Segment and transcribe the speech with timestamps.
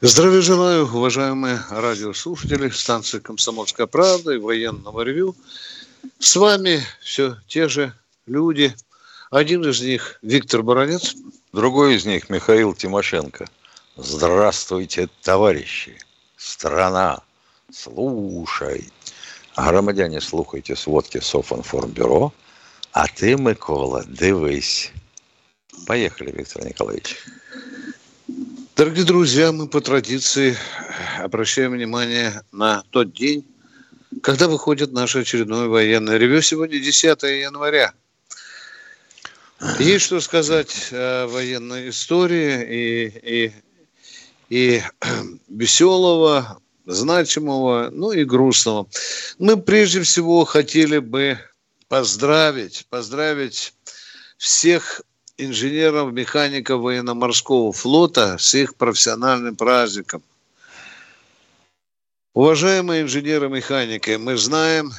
[0.00, 5.34] Здравия желаю, уважаемые радиослушатели станции «Комсомольская правда» и военного ревю.
[6.20, 7.92] С вами все те же
[8.24, 8.76] люди.
[9.32, 11.16] Один из них Виктор Баранец.
[11.52, 13.48] Другой из них Михаил Тимошенко.
[13.96, 15.98] Здравствуйте, товарищи!
[16.36, 17.20] Страна,
[17.72, 18.92] слушай!
[19.56, 22.32] Громадяне, слухайте сводки Софинформбюро.
[22.92, 24.92] А ты, Микола, дивись.
[25.88, 27.16] Поехали, Виктор Николаевич.
[28.78, 30.56] Дорогие друзья, мы по традиции
[31.18, 33.44] обращаем внимание на тот день,
[34.22, 36.40] когда выходит наше очередное военное ревю.
[36.42, 37.92] Сегодня 10 января.
[39.80, 43.52] Есть что сказать о военной истории и, и,
[44.48, 44.82] и
[45.48, 48.88] веселого, значимого, ну и грустного.
[49.40, 51.40] Мы прежде всего хотели бы
[51.88, 53.74] поздравить, поздравить
[54.36, 55.02] всех
[55.38, 60.22] инженеров, механиков военно-морского флота с их профессиональным праздником.
[62.34, 64.92] Уважаемые инженеры-механики, мы знаем,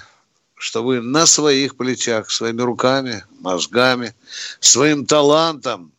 [0.55, 4.15] что вы на своих плечах, своими руками, мозгами,
[4.59, 5.91] своим талантом,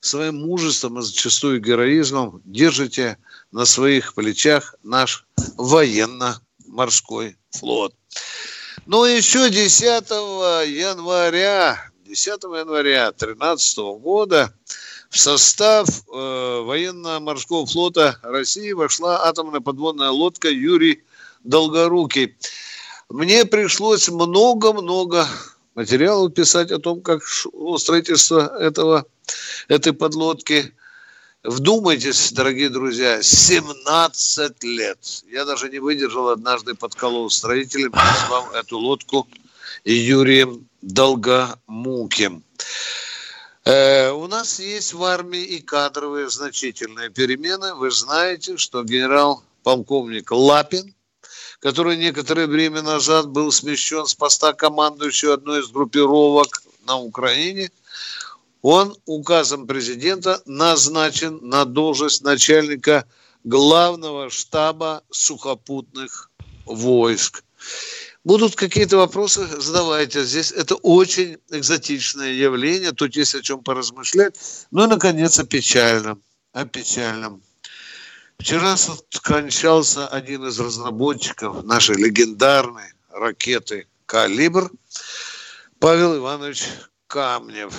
[0.00, 3.18] своим мужеством и зачастую героизмом держите
[3.52, 5.24] на своих плечах наш
[5.56, 7.94] военно-морской флот.
[8.86, 10.10] Ну, еще 10
[10.68, 14.52] января 10 января 2013 года
[15.08, 21.04] в состав э, военно-морского флота России вошла атомная подводная лодка Юрий
[21.42, 22.36] Долгорукий.
[23.08, 25.26] Мне пришлось много-много
[25.74, 27.22] материалов писать о том, как
[27.78, 29.06] строительство этого,
[29.68, 30.74] этой подлодки.
[31.42, 34.98] Вдумайтесь, дорогие друзья, 17 лет.
[35.30, 39.26] Я даже не выдержал однажды подколол строителем, назвал эту лодку
[39.84, 42.44] Юрием Долгомуким.
[43.64, 47.74] Э, у нас есть в армии и кадровые значительные перемены.
[47.74, 50.94] Вы знаете, что генерал-полковник Лапин,
[51.60, 57.70] который некоторое время назад был смещен с поста командующего одной из группировок на Украине,
[58.62, 63.04] он указом президента назначен на должность начальника
[63.44, 66.30] главного штаба сухопутных
[66.64, 67.44] войск.
[68.24, 70.24] Будут какие-то вопросы, задавайте.
[70.24, 74.36] Здесь это очень экзотичное явление, тут есть о чем поразмышлять.
[74.70, 76.22] Ну и, наконец, о печальном.
[76.52, 77.42] О печальном.
[78.38, 84.70] Вчера скончался один из разработчиков нашей легендарной ракеты «Калибр»
[85.80, 86.64] Павел Иванович
[87.08, 87.74] Камнев.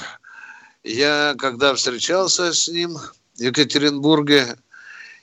[0.83, 4.57] Я, когда встречался с ним в Екатеринбурге,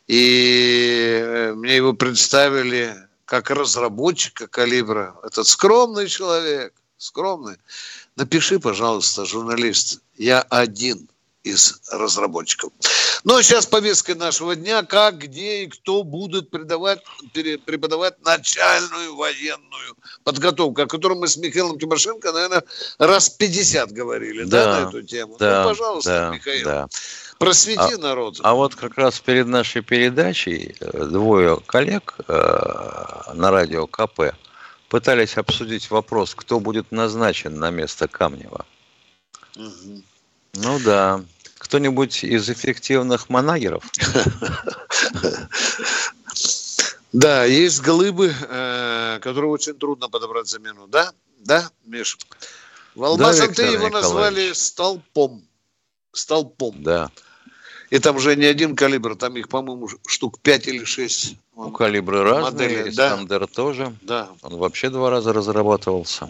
[0.07, 2.97] и мне его представили
[3.31, 7.59] как разработчика калибра, этот скромный человек, скромный,
[8.17, 11.09] напиши, пожалуйста, журналист, я один
[11.45, 12.73] из разработчиков.
[13.23, 19.97] Ну, а сейчас повестка нашего дня, как, где и кто будут преподавать, преподавать начальную военную
[20.25, 22.65] подготовку, о которой мы с Михаилом Тимошенко, наверное,
[22.99, 25.37] раз 50 говорили, да, да на эту тему.
[25.39, 26.65] Да, ну, пожалуйста, да, Михаил.
[26.65, 26.89] Да.
[27.41, 28.39] Просвети а, народ.
[28.43, 34.34] А вот как раз перед нашей передачей э, двое коллег э, на радио КП
[34.91, 38.67] пытались обсудить вопрос, кто будет назначен на место Камнева.
[39.56, 40.03] Угу.
[40.56, 41.25] Ну да.
[41.56, 43.84] Кто-нибудь из эффективных манагеров?
[47.12, 50.87] Да, есть глыбы, э, которые очень трудно подобрать замену.
[50.87, 51.12] Да?
[51.39, 52.17] Да, Миш?
[52.95, 55.43] В Алмаз-Антей его назвали столпом.
[56.12, 56.81] Столпом.
[56.84, 57.11] Да.
[57.91, 61.37] И там уже не один калибр, там их, по-моему, штук 5 или 6.
[61.57, 62.95] Ну, калибры разные, модели.
[62.95, 63.47] да.
[63.47, 63.95] тоже.
[64.03, 64.31] Да.
[64.42, 66.28] Он вообще два раза разрабатывался.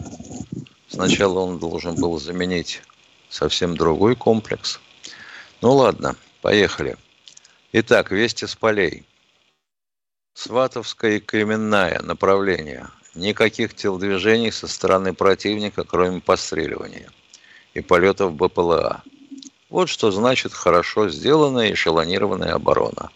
[0.88, 2.82] Сначала он должен был заменить
[3.28, 4.80] совсем другой комплекс.
[5.60, 6.96] Ну ладно, поехали.
[7.72, 9.06] Итак, вести с полей.
[10.32, 12.88] Сватовская и Кременная направление.
[13.14, 17.10] Никаких телодвижений со стороны противника, кроме постреливания
[17.74, 19.02] и полетов БПЛА.
[19.70, 23.10] Вот что значит хорошо сделанная эшелонированная оборона.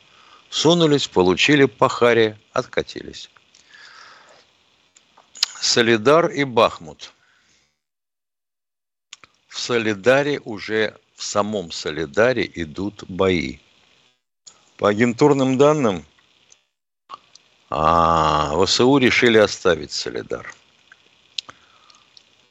[0.50, 1.88] Сунулись, получили по
[2.52, 3.28] откатились.
[5.60, 7.12] Солидар и Бахмут.
[9.48, 13.58] В Солидаре уже в самом Солидаре идут бои.
[14.76, 16.04] По агентурным данным,
[17.68, 20.54] а ВСУ решили оставить Солидар.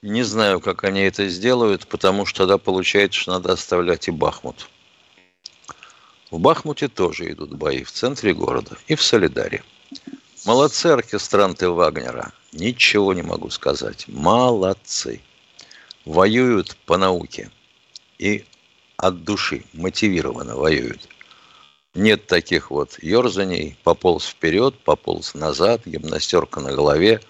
[0.03, 4.67] Не знаю, как они это сделают, потому что тогда получается, что надо оставлять и Бахмут.
[6.29, 9.63] В Бахмуте тоже идут бои в центре города и в Солидаре.
[10.43, 12.33] Молодцы оркестранты Вагнера.
[12.51, 14.03] Ничего не могу сказать.
[14.09, 15.21] Молодцы.
[16.03, 17.49] Воюют по науке.
[18.19, 18.43] И
[18.97, 21.07] от души, мотивированно воюют.
[21.93, 27.21] Нет таких вот ерзаний, пополз вперед, пополз назад, гимнастерка на голове.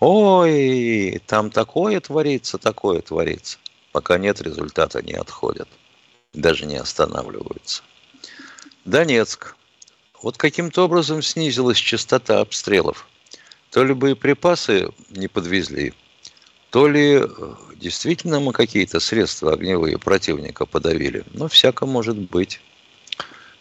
[0.00, 3.58] Ой, там такое творится, такое творится.
[3.92, 5.68] Пока нет результата, не отходят.
[6.32, 7.82] Даже не останавливаются.
[8.86, 9.56] Донецк.
[10.22, 13.06] Вот каким-то образом снизилась частота обстрелов.
[13.70, 15.94] То ли боеприпасы не подвезли,
[16.70, 17.26] то ли э,
[17.76, 21.24] действительно мы какие-то средства огневые противника подавили.
[21.32, 22.60] Но всяко может быть.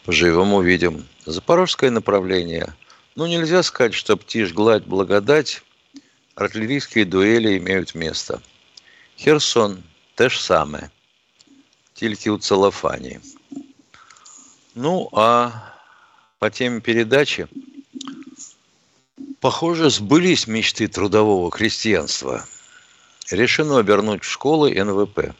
[0.05, 1.05] Поживем, увидим.
[1.25, 2.75] Запорожское направление.
[3.15, 5.63] Ну, нельзя сказать, что птишь, гладь, благодать.
[6.39, 8.41] Артиллерийские дуэли имеют место.
[9.17, 9.83] Херсон–
[10.15, 10.89] те ж саме.
[11.93, 13.19] Тільки у целлофане.
[14.73, 15.51] Ну, а
[16.39, 17.49] по теме передачи,
[19.41, 22.45] похоже, сбылись мечты трудового крестьянства.
[23.29, 25.35] Решено обернуть в школы НВП.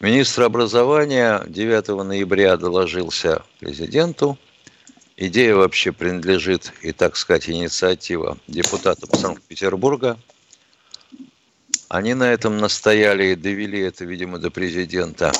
[0.00, 4.36] Министр образования 9 ноября доложился президенту.
[5.16, 10.18] Идея вообще принадлежит, и так сказать, инициатива депутатам Санкт-Петербурга.
[11.88, 15.30] Они на этом настояли и довели это, видимо, до президента.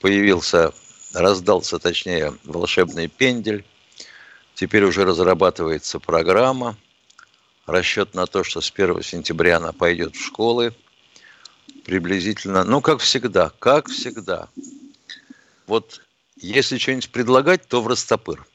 [0.00, 0.72] Появился
[1.14, 3.64] раздался, точнее, волшебный пендель.
[4.54, 6.76] Теперь уже разрабатывается программа.
[7.66, 10.74] Расчет на то, что с 1 сентября она пойдет в школы.
[11.84, 14.48] Приблизительно, ну, как всегда, как всегда.
[15.66, 16.03] Вот
[16.36, 18.46] если что-нибудь предлагать, то в растопыр.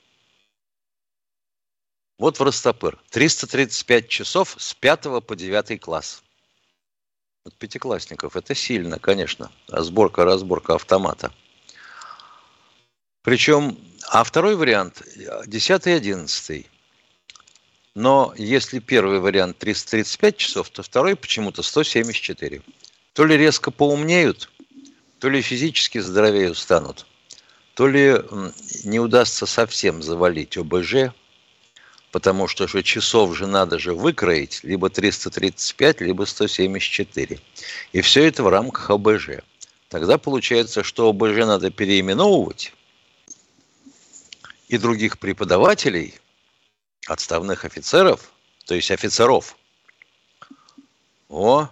[2.18, 3.00] Вот в растопыр.
[3.12, 6.22] 335 часов с 5 по 9 класс.
[7.46, 8.36] Вот пятиклассников.
[8.36, 9.52] Это сильно, конечно.
[9.70, 11.34] Разборка, разборка автомата.
[13.24, 13.78] Причем,
[14.10, 15.02] а второй вариант
[15.46, 16.68] 10 и 11.
[17.96, 22.62] Но если первый вариант 335 часов, то второй почему-то 174.
[23.14, 24.50] То ли резко поумнеют,
[25.20, 27.06] то ли физически здоровее станут,
[27.80, 28.14] то ли
[28.84, 31.14] не удастся совсем завалить ОБЖ,
[32.12, 37.40] потому что же часов же надо же выкроить либо 335, либо 174.
[37.94, 39.30] И все это в рамках ОБЖ.
[39.88, 42.74] Тогда получается, что ОБЖ надо переименовывать,
[44.68, 46.16] и других преподавателей,
[47.08, 48.34] отставных офицеров,
[48.66, 49.56] то есть офицеров.
[51.30, 51.70] О,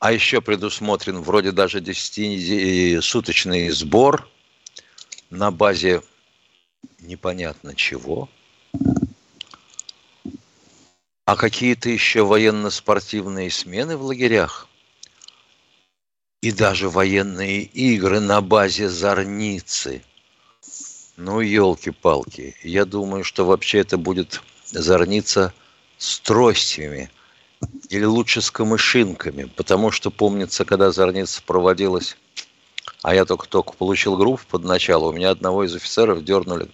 [0.00, 4.28] а еще предусмотрен вроде даже 10-суточный сбор
[5.30, 6.02] на базе
[6.98, 8.28] непонятно чего.
[11.24, 14.68] А какие-то еще военно-спортивные смены в лагерях.
[16.42, 20.02] И даже военные игры на базе Зорницы–
[21.20, 22.56] ну, елки-палки.
[22.62, 25.52] Я думаю, что вообще это будет зорница
[25.98, 27.10] с тростями.
[27.90, 29.44] Или лучше с камышинками.
[29.44, 32.16] Потому что, помнится, когда зорница проводилась,
[33.02, 36.68] а я только-только получил группу под начало, у меня одного из офицеров дернули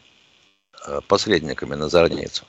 [0.87, 2.45] э, посредниками на зорницу.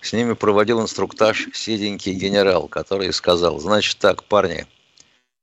[0.00, 4.66] С ними проводил инструктаж седенький генерал, который сказал, значит так, парни,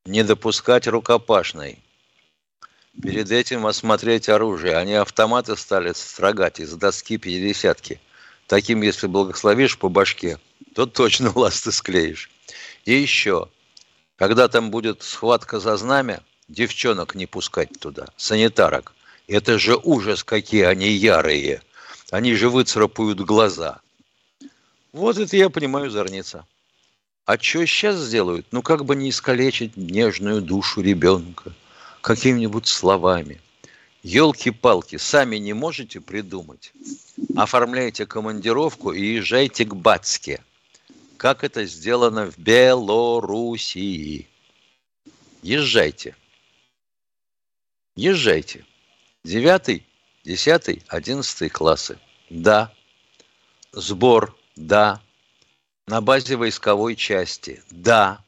[0.05, 1.79] не допускать рукопашной–
[2.99, 4.75] Перед этим осмотреть оружие.
[4.75, 8.01] Они автоматы стали строгать из доски пятидесятки.
[8.47, 10.39] Таким, если благословишь по башке,
[10.75, 12.29] то точно ласты склеишь.
[12.85, 13.49] И еще,
[14.17, 16.21] когда там будет схватка за знамя,
[16.51, 18.93] девчонок не пускать туда, санитарок.
[19.27, 21.61] Это же ужас, какие они ярые.
[22.11, 23.79] Они же выцарапают глаза.
[24.91, 26.45] Вот это я понимаю, зорница.
[27.25, 28.47] А что сейчас сделают?
[28.51, 31.53] Ну, как бы не искалечить нежную душу ребенка
[32.01, 33.39] какими-нибудь словами.
[34.03, 36.73] Елки-палки, сами не можете придумать.
[37.35, 40.43] Оформляйте командировку и езжайте к Бацке.
[41.17, 44.27] Как это сделано в Белоруссии.
[45.43, 46.15] Езжайте.
[47.95, 48.65] Езжайте.
[49.23, 49.85] Девятый,
[50.23, 51.99] десятый, одиннадцатый классы.
[52.29, 52.73] Да.
[53.71, 54.35] Сбор.
[54.55, 55.01] Да.
[55.87, 57.63] На базе войсковой части.
[57.69, 58.23] Да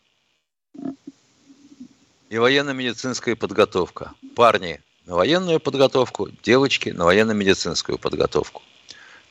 [2.33, 4.13] и военно-медицинская подготовка.
[4.35, 8.63] Парни на военную подготовку, девочки на военно-медицинскую подготовку.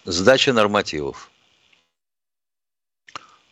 [0.05, 1.29] Сдача нормативов.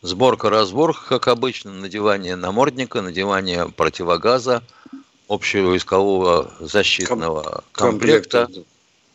[0.01, 4.63] Сборка-разборка, как обычно, надевание намордника, надевание противогаза,
[5.31, 8.65] общевойскового защитного комплекта, комплекта,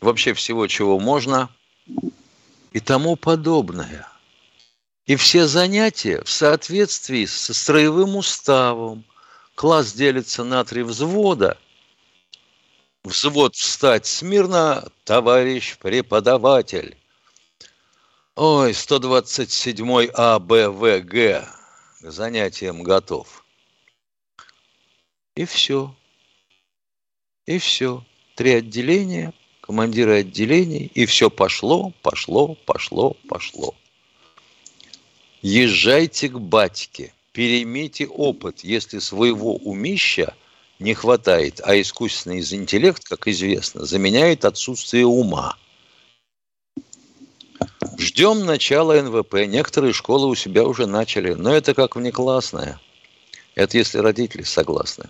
[0.01, 1.49] вообще всего, чего можно
[2.71, 4.07] и тому подобное.
[5.05, 9.05] И все занятия в соответствии со строевым уставом.
[9.53, 11.57] Класс делится на три взвода.
[13.03, 16.97] Взвод встать смирно, товарищ преподаватель.
[18.35, 21.47] Ой, 127 А, Б, В, Г.
[22.01, 23.45] К занятиям готов.
[25.35, 25.95] И все.
[27.47, 28.03] И все.
[28.35, 33.73] Три отделения, командиры отделений, и все пошло, пошло, пошло, пошло.
[35.41, 40.35] Езжайте к батьке, переймите опыт, если своего умища
[40.77, 45.57] не хватает, а искусственный интеллект, как известно, заменяет отсутствие ума.
[47.97, 49.47] Ждем начала НВП.
[49.47, 52.79] Некоторые школы у себя уже начали, но это как внеклассное.
[53.55, 55.09] Это если родители согласны.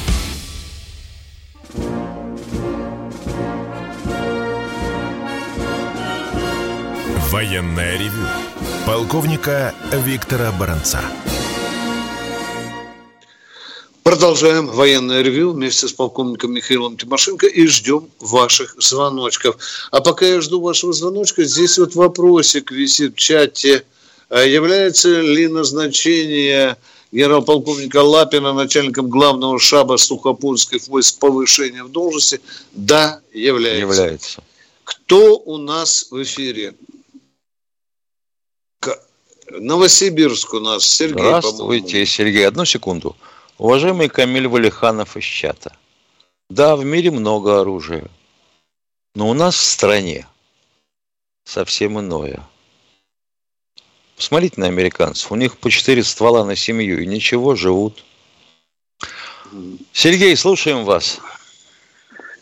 [7.31, 8.27] Военное ревю
[8.85, 9.73] полковника
[10.05, 10.99] Виктора Баранца.
[14.03, 19.55] Продолжаем военное ревю вместе с полковником Михаилом Тимошенко и ждем ваших звоночков.
[19.91, 23.85] А пока я жду вашего звоночка, здесь вот вопросик висит в чате.
[24.27, 26.75] А является ли назначение
[27.13, 32.41] генерал-полковника Лапина начальником главного штаба сухопутских войск повышения в должности?
[32.73, 33.79] Да, является.
[33.79, 34.43] Является.
[34.83, 36.73] Кто у нас в эфире?
[39.59, 40.83] Новосибирск у нас.
[40.83, 42.47] Сергей, Здравствуйте, Сергей.
[42.47, 43.15] Одну секунду.
[43.57, 45.73] Уважаемый Камиль Валиханов из чата.
[46.49, 48.05] Да, в мире много оружия.
[49.13, 50.25] Но у нас в стране
[51.43, 52.39] совсем иное.
[54.15, 55.31] Посмотрите на американцев.
[55.31, 58.03] У них по четыре ствола на семью и ничего, живут.
[59.91, 61.19] Сергей, слушаем вас.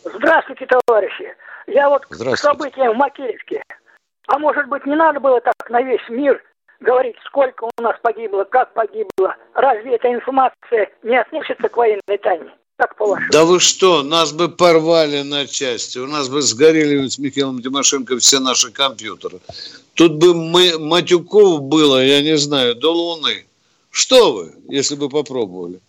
[0.04, 1.34] Здравствуйте, товарищи.
[1.66, 3.64] Я вот к событиям в Макеевске.
[4.28, 6.44] А может быть, не надо было так на весь мир
[6.80, 9.36] говорить, сколько у нас погибло, как погибло.
[9.54, 12.52] Разве эта информация не относится к военной тайне?
[12.78, 13.30] Как по-вашему?
[13.32, 18.18] Да вы что, нас бы порвали на части, у нас бы сгорели с Михаилом Тимошенко
[18.20, 19.40] все наши компьютеры.
[19.96, 23.46] Тут бы мы, матюков было, я не знаю, до Луны.
[23.92, 25.82] Что вы, если бы попробовали?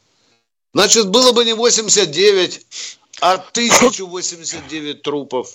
[0.75, 2.67] Значит, было бы не 89,
[3.21, 5.49] а 1089 трупов.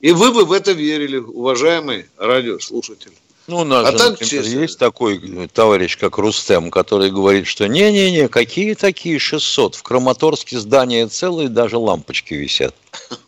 [0.00, 3.12] И вы бы в это верили, уважаемый радиослушатель.
[3.46, 4.58] Ну, у нас а же, так, например, честно.
[4.60, 9.74] есть такой э, товарищ, как Рустем, который говорит, что не-не-не, какие такие 600?
[9.74, 12.74] В Краматорске здания целые, даже лампочки висят.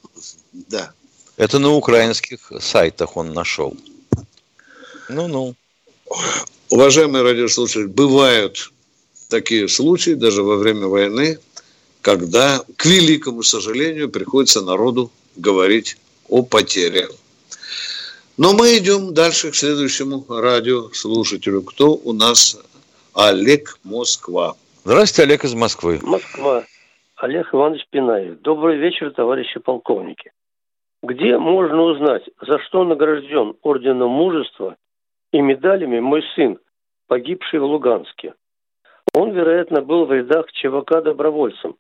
[0.69, 0.93] Да.
[1.37, 3.77] Это на украинских сайтах он нашел.
[5.11, 5.55] Ну-ну.
[6.71, 8.73] Уважаемые радиослушатели, бывают
[9.29, 11.39] такие случаи даже во время войны,
[12.01, 17.09] когда, к великому сожалению, приходится народу говорить о потере.
[18.39, 21.63] Но мы идем дальше к следующему радиослушателю.
[21.63, 22.61] Кто у нас?
[23.15, 24.53] Олег Москва.
[24.85, 26.01] Здравствуйте, Олег из Москвы.
[26.03, 26.65] Москва.
[27.17, 28.39] Олег Иванович Пинаев.
[28.43, 30.33] Добрый вечер, товарищи полковники.
[31.03, 34.77] Где можно узнать, за что награжден орденом мужества
[35.33, 36.59] и медалями мой сын,
[37.07, 38.35] погибший в Луганске?
[39.15, 41.77] Он, вероятно, был в рядах ЧВК добровольцем.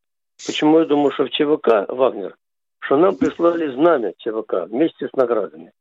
[0.46, 2.34] Почему я думаю, что в ЧВК Вагнер?
[2.78, 5.72] Что нам прислали знамя ЧВК вместе с наградами.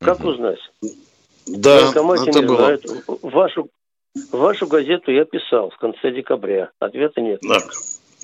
[0.00, 0.58] Как узнать?
[1.46, 2.56] Да, это не было.
[2.56, 2.84] Знают.
[3.22, 3.68] Вашу,
[4.32, 6.70] вашу газету я писал в конце декабря.
[6.78, 7.40] Ответа нет.
[7.40, 7.64] Так.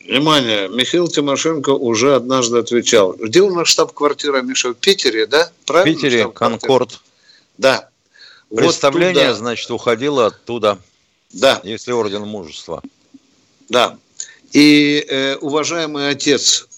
[0.05, 3.13] Внимание, Михаил Тимошенко уже однажды отвечал.
[3.15, 4.71] Где у нас штаб-квартира, Миша?
[4.71, 5.51] В Питере, да?
[5.67, 5.99] Правильно?
[5.99, 7.01] В Питере, Конкорд.
[7.59, 7.91] Да.
[8.55, 10.79] Представление, вот значит, уходило оттуда.
[11.33, 11.61] Да.
[11.65, 12.83] Если орден мужества.
[13.69, 13.99] Да.
[14.53, 16.69] И, э, уважаемый отец,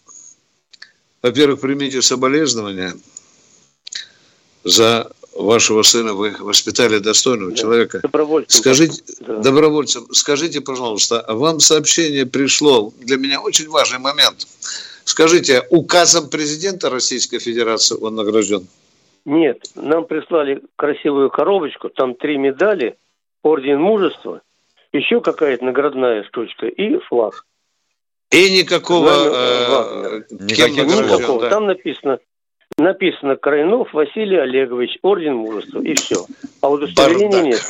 [1.23, 2.95] во-первых, примите соболезнования
[4.65, 8.01] за вашего сына вы воспитали достойного да, человека.
[8.03, 8.61] Добровольцем.
[8.61, 9.39] Скажите, да.
[9.39, 14.47] добровольцем, скажите, пожалуйста, а вам сообщение пришло, для меня очень важный момент.
[15.05, 18.67] Скажите, указом президента Российской Федерации он награжден?
[19.25, 22.97] Нет, нам прислали красивую коробочку, там три медали,
[23.43, 24.43] орден мужества,
[24.93, 27.45] еще какая-то наградная штучка и флаг.
[28.31, 29.11] И никакого...
[29.11, 31.41] Знамя, э, никакого.
[31.41, 31.51] Да?
[31.51, 32.19] Там написано
[32.79, 36.25] написано Крайнов Василий Олегович, орден мужества, и все.
[36.61, 37.63] А удостоверения нет.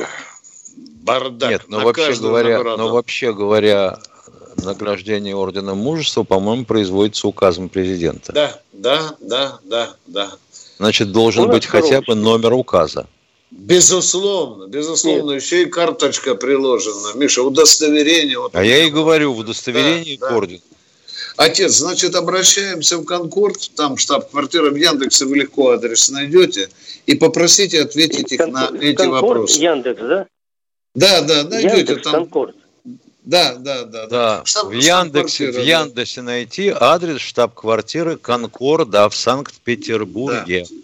[1.03, 1.51] Бардак.
[1.51, 3.99] Нет, но вообще говоря, но вообще говоря,
[4.65, 8.33] награждение орденом мужества, по-моему, производится указом президента.
[8.33, 10.31] Да, да, да, да, да.
[10.79, 13.07] Значит, должен быть хотя бы номер указа.
[13.51, 15.43] Безусловно, безусловно, Нет.
[15.43, 17.15] еще и карточка приложена.
[17.15, 18.39] Миша, удостоверение.
[18.39, 20.61] Вот а я и говорю, в удостоверении да, к ордену.
[21.37, 26.69] Отец, значит, обращаемся в Конкорд, там штаб-квартира в Яндексе, вы легко адрес найдете,
[27.07, 29.61] и попросите ответить их Конкорд, на эти Конкорд, вопросы.
[29.61, 30.27] Яндекс, да?
[30.95, 32.13] Да, да, найдете Яндекс, там.
[32.13, 32.57] Конкорд.
[33.25, 34.07] Да, да, да.
[34.07, 34.43] да.
[34.47, 36.27] Штаб, в, Яндексе, в Яндексе да.
[36.27, 40.67] найти адрес штаб-квартиры Конкорда в Санкт-Петербурге.
[40.69, 40.77] Да.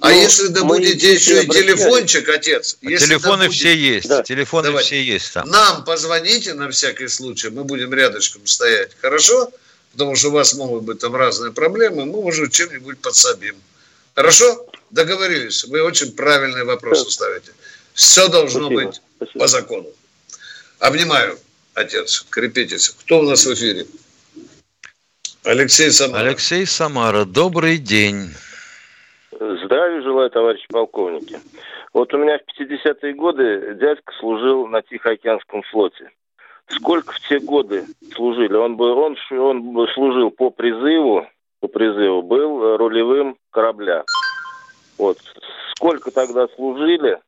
[0.00, 2.76] А ну, если добудете еще и телефончик, отец?
[2.82, 3.50] А телефоны добудете...
[3.50, 4.08] все есть.
[4.08, 4.22] Да.
[4.22, 4.86] Телефоны Давайте.
[4.86, 5.48] все есть там.
[5.48, 8.90] Нам позвоните на всякий случай, мы будем рядышком стоять.
[9.00, 9.50] Хорошо?
[9.92, 13.56] Потому что у вас могут быть там разные проблемы, мы, уже чем-нибудь подсобим.
[14.14, 14.66] Хорошо?
[14.90, 15.64] Договорились.
[15.64, 17.52] Вы очень правильный вопрос ставите.
[17.94, 18.84] Все должно Спасибо.
[18.84, 19.38] быть Спасибо.
[19.38, 19.86] по закону.
[20.78, 21.38] Обнимаю,
[21.74, 22.26] отец.
[22.30, 22.90] Крепитесь.
[22.90, 23.86] Кто у нас в эфире?
[25.44, 26.28] Алексей Самара.
[26.28, 28.30] Алексей Самара, добрый день.
[29.32, 31.38] Здравия желаю, товарищи полковники.
[31.92, 36.10] Вот у меня в 50-е годы дядька служил на Тихоокеанском флоте.
[36.68, 38.54] Сколько в те годы служили?
[38.54, 41.26] Он, бы, он, он служил по призыву,
[41.60, 44.04] по призыву, был рулевым корабля.
[44.98, 45.18] Вот.
[45.76, 47.18] Сколько тогда служили,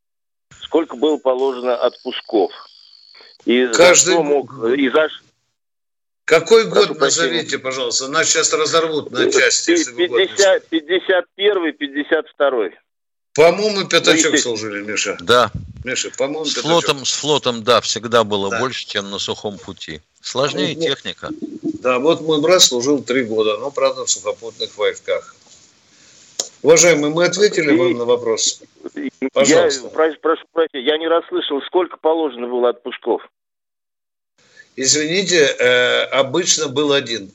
[0.62, 2.52] сколько было положено отпусков.
[3.44, 4.14] И Каждый...
[4.14, 4.64] за мог...
[4.76, 5.08] И за...
[6.24, 8.08] Какой Прошу год назовите, пожалуйста?
[8.08, 9.74] Нас сейчас разорвут на части.
[9.94, 12.70] 50, 51 52
[13.34, 15.18] По-моему, пятачок ну, служили, Миша.
[15.20, 15.50] Да.
[15.84, 18.60] Миша, по-моему, с флотом, с флотом, да, всегда было да.
[18.60, 20.00] больше, чем на сухом пути.
[20.20, 21.30] Сложнее ну, техника.
[21.80, 25.34] Да, вот мой брат служил три года, но, правда, в сухопутных войсках.
[26.62, 28.62] Уважаемый, мы ответили вам на вопрос?
[29.32, 29.84] Пожалуйста.
[29.84, 33.20] Я, прошу, прошу прощения, я не расслышал, сколько положено было отпусков?
[34.76, 37.32] Извините, э, обычно был один.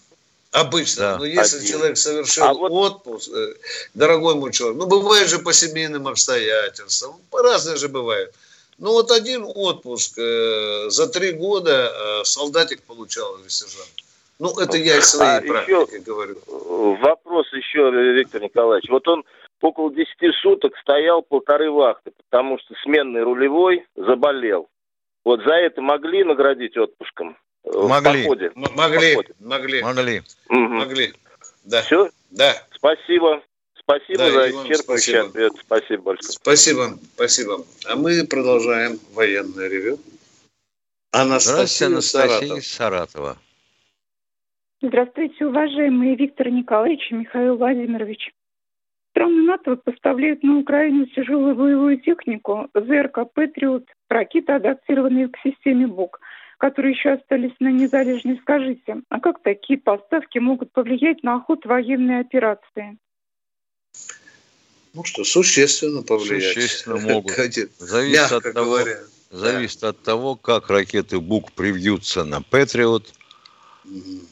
[0.52, 1.02] Обычно.
[1.04, 1.70] Да, Но если один.
[1.70, 2.72] человек совершил а вот...
[2.72, 3.54] отпуск, э,
[3.94, 8.34] дорогой мой человек, ну бывает же по семейным обстоятельствам, по-разному же бывает.
[8.80, 13.92] Ну вот один отпуск э, за три года э, солдатик получал или сержант.
[14.40, 16.38] Ну, это я из своей а практики еще говорю.
[16.48, 18.90] Вопрос еще, Виктор Николаевич.
[18.90, 19.26] Вот он
[19.62, 20.08] около 10
[20.42, 24.70] суток стоял полторы вахты, потому что сменный рулевой заболел.
[25.26, 27.38] Вот за это могли наградить отпуском?
[27.64, 28.22] Э, могли.
[28.22, 28.52] В походе?
[28.56, 29.14] Могли.
[29.14, 29.34] В походе.
[29.40, 29.82] Могли.
[29.82, 30.22] Могли.
[30.50, 30.58] Угу.
[30.58, 31.14] Могли.
[31.64, 31.82] Да.
[31.82, 32.10] Все?
[32.32, 32.54] Да.
[32.76, 33.42] Спасибо.
[33.76, 35.54] Спасибо да, за исчерпывающий ответ.
[35.60, 36.32] Спасибо большое.
[36.32, 36.98] Спасибо.
[37.16, 37.66] Спасибо.
[37.88, 40.00] А мы продолжаем военное ревю.
[41.12, 43.38] Анастасия, Анастасия из Саратова.
[44.82, 48.32] Здравствуйте, уважаемые Виктор Николаевич и Михаил Владимирович.
[49.10, 56.20] Страны НАТО поставляют на Украину тяжелую боевую технику ЗРК «Патриот», ракеты, адаптированные к системе БУК,
[56.60, 58.38] которые еще остались на незалежной.
[58.42, 62.98] Скажите, а как такие поставки могут повлиять на ход военной операции?
[64.94, 66.54] Ну что, существенно повлиять.
[66.54, 67.32] Существенно могут.
[67.78, 68.80] Зависит, от того,
[69.32, 73.14] зависит от того, как ракеты БУК привьются на «Патриот»,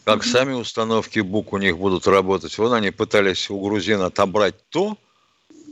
[0.04, 2.58] как сами установки БУК у них будут работать.
[2.58, 4.98] Вон они пытались у грузин отобрать то,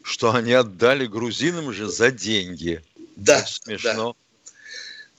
[0.03, 2.81] что они отдали грузинам же за деньги.
[3.17, 4.13] Да, Это смешно.
[4.13, 4.24] Да.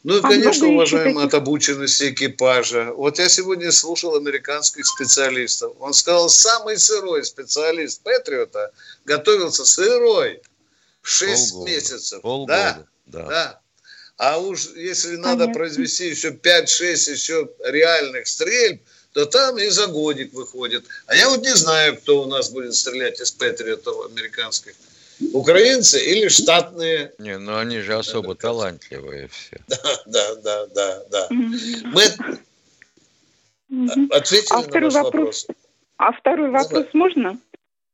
[0.07, 2.93] Ну и, а конечно, уважаемые от обученности экипажа.
[2.93, 5.75] Вот я сегодня слушал американских специалистов.
[5.81, 8.71] Он сказал, самый сырой специалист Патриота
[9.05, 10.43] готовился сырой.
[11.03, 12.23] Шесть месяцев.
[12.23, 12.87] Полгода.
[13.07, 13.29] Да, да.
[13.29, 13.61] да.
[14.17, 15.55] А уж если надо Понятно.
[15.55, 20.85] произвести еще 5-6 еще реальных стрельб, то там и за годик выходит.
[21.07, 24.75] А я вот не знаю, кто у нас будет стрелять из Патриотов американских.
[25.33, 27.13] Украинцы или штатные?
[27.19, 29.59] Не, ну они же особо талантливые все.
[29.69, 29.77] Да,
[30.07, 31.29] да, да, да, да.
[31.31, 32.03] Мы
[34.11, 34.95] ответили а на ваш вопрос.
[34.95, 35.47] вопрос.
[35.99, 36.99] А второй вопрос да.
[36.99, 37.39] можно?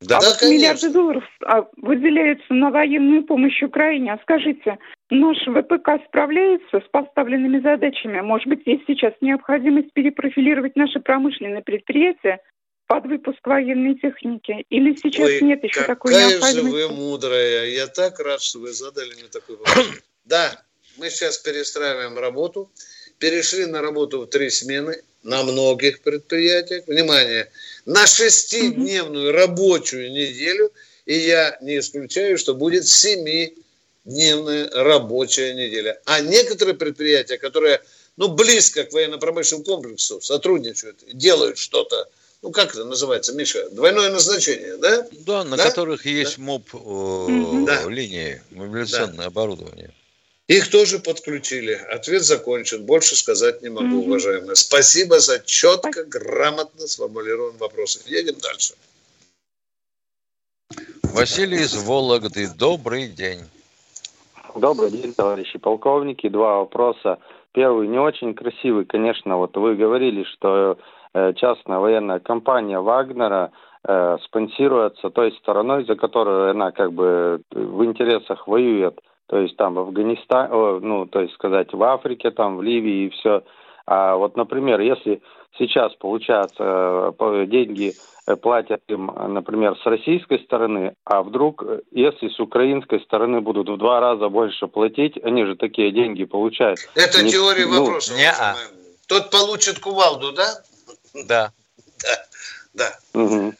[0.00, 0.56] Да, а да, вот конечно.
[0.56, 4.12] миллиарды долларов а, выделяются на военную помощь Украине.
[4.12, 4.78] А скажите,
[5.10, 8.20] наш ВПК справляется с поставленными задачами?
[8.20, 12.40] Может быть, есть сейчас необходимость перепрофилировать наши промышленные предприятия
[12.92, 14.66] под выпуск военной техники?
[14.68, 16.40] Или сейчас Ой, нет еще такой необходимости?
[16.40, 17.64] Какая же вы мудрая.
[17.70, 19.86] Я так рад, что вы задали мне такой вопрос.
[20.24, 20.62] Да,
[20.98, 22.70] мы сейчас перестраиваем работу.
[23.18, 26.86] Перешли на работу в три смены на многих предприятиях.
[26.86, 27.50] Внимание,
[27.86, 30.70] на шестидневную рабочую неделю,
[31.06, 35.98] и я не исключаю, что будет семидневная рабочая неделя.
[36.04, 37.80] А некоторые предприятия, которые
[38.18, 42.10] ну, близко к военно-промышленному комплексу сотрудничают, делают что-то
[42.42, 45.06] ну как это называется, Миша, двойное назначение, да?
[45.24, 45.64] Да, на да?
[45.64, 46.42] которых есть да?
[46.42, 47.88] МОП э, да.
[47.88, 49.26] линии, мобилизационное да.
[49.26, 49.92] оборудование.
[50.48, 51.72] Их тоже подключили.
[51.72, 52.84] Ответ закончен.
[52.84, 54.06] Больше сказать не могу, угу.
[54.08, 54.56] уважаемые.
[54.56, 58.02] Спасибо за четко, грамотно сформулированный вопрос.
[58.06, 58.74] Едем дальше.
[61.14, 62.48] Василий из Вологды.
[62.56, 63.40] Добрый день.
[64.56, 66.28] Добрый день, товарищи полковники.
[66.28, 67.18] Два вопроса.
[67.52, 69.36] Первый не очень красивый, конечно.
[69.36, 70.74] Вот вы говорили, что э,
[71.14, 73.52] частная военная компания Вагнера
[73.86, 78.98] э, спонсируется той стороной, за которую она как бы в интересах воюет
[79.32, 83.08] то есть там в Афганистане, ну, то есть сказать, в Африке, там, в Ливии и
[83.08, 83.42] все.
[83.86, 85.22] А вот, например, если
[85.58, 87.94] сейчас, получается, э, деньги
[88.26, 93.70] э, платят им, например, с российской стороны, а вдруг, э, если с украинской стороны будут
[93.70, 96.80] в два раза больше платить, они же такие деньги получают.
[96.94, 98.12] Это не, теория ну, вопроса.
[98.14, 98.54] Не -а.
[99.08, 100.44] Тот получит кувалду, да?
[101.14, 101.52] Да.
[101.98, 102.26] Да.
[102.74, 102.98] да.
[103.14, 103.54] Угу.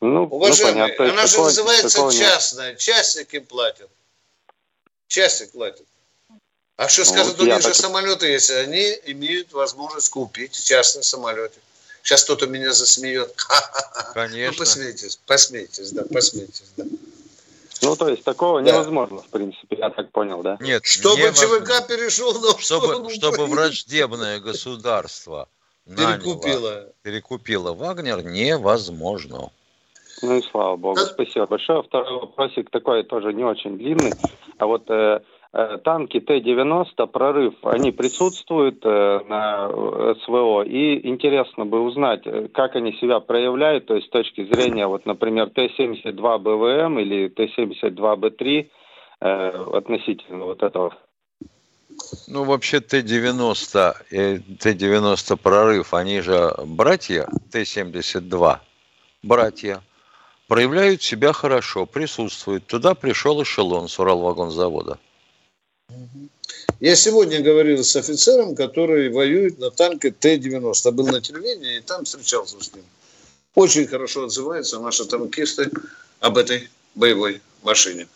[0.00, 3.90] Ну, Уважаемые, ну, она же такого, называется такого частная, частники платят
[5.08, 5.86] частник платит.
[6.76, 7.74] А что ну, скажут, вот у них же так...
[7.74, 11.58] самолеты есть, они имеют возможность купить частный самолеты.
[12.04, 13.34] Сейчас кто-то меня засмеет.
[14.14, 14.52] Конечно.
[14.52, 16.84] Ну, посмейтесь, посмейтесь, да, посмейтесь, да.
[17.80, 18.72] Ну, то есть такого да.
[18.72, 20.56] невозможно, в принципе, я так понял, да?
[20.60, 21.60] Нет, Чтобы невозможно.
[21.60, 25.48] ЧВК перешел на чтобы, чтобы враждебное государство
[25.88, 26.68] перекупило.
[26.68, 29.50] Наняло, перекупило Вагнер, невозможно.
[30.22, 30.96] Ну и слава богу.
[30.96, 31.06] Да.
[31.06, 31.82] Спасибо большое.
[31.82, 34.12] Второй вопросик такой тоже не очень длинный.
[34.58, 35.20] А вот э,
[35.52, 39.68] э, танки Т-90, прорыв, они присутствуют э, на
[40.24, 40.62] СВО.
[40.62, 45.06] И интересно бы узнать, э, как они себя проявляют, то есть с точки зрения, вот,
[45.06, 48.68] например, Т-72 БВМ или Т-72 Б3
[49.20, 50.94] э, относительно вот этого.
[52.26, 58.58] Ну, вообще Т-90 и Т-90 прорыв, они же братья Т-72,
[59.22, 59.82] братья
[60.46, 62.66] проявляют себя хорошо, присутствуют.
[62.66, 64.98] Туда пришел эшелон с Уралвагонзавода.
[66.80, 70.92] Я сегодня говорил с офицером, который воюет на танке Т-90.
[70.92, 72.84] Был на телевидении и там встречался с ним.
[73.54, 75.70] Очень хорошо отзываются наши танкисты
[76.20, 78.06] об этой боевой машине.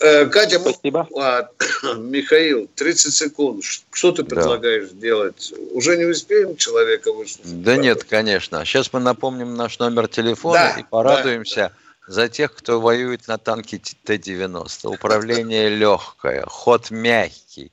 [0.00, 1.08] Э, Катя, Спасибо.
[1.16, 1.48] А,
[1.96, 3.64] Михаил, 30 секунд.
[3.64, 5.00] Что ты предлагаешь да.
[5.00, 5.52] делать?
[5.72, 7.62] Уже не успеем человека выслушать?
[7.62, 8.64] Да нет, конечно.
[8.64, 11.72] Сейчас мы напомним наш номер телефона да, и порадуемся
[12.06, 12.12] да.
[12.12, 14.94] за тех, кто воюет на танке Т-90.
[14.94, 17.72] Управление легкое, ход мягкий,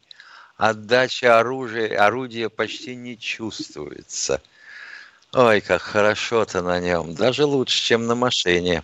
[0.58, 4.42] отдача оружия, орудия почти не чувствуется.
[5.34, 7.14] Ой, как хорошо-то на нем.
[7.14, 8.84] Даже лучше, чем на машине.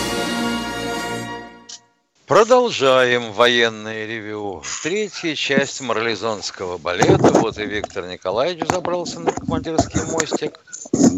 [2.31, 4.61] Продолжаем военное ревю.
[4.83, 7.33] Третья часть марлезонского балета.
[7.33, 10.57] Вот и Виктор Николаевич забрался на командирский мостик.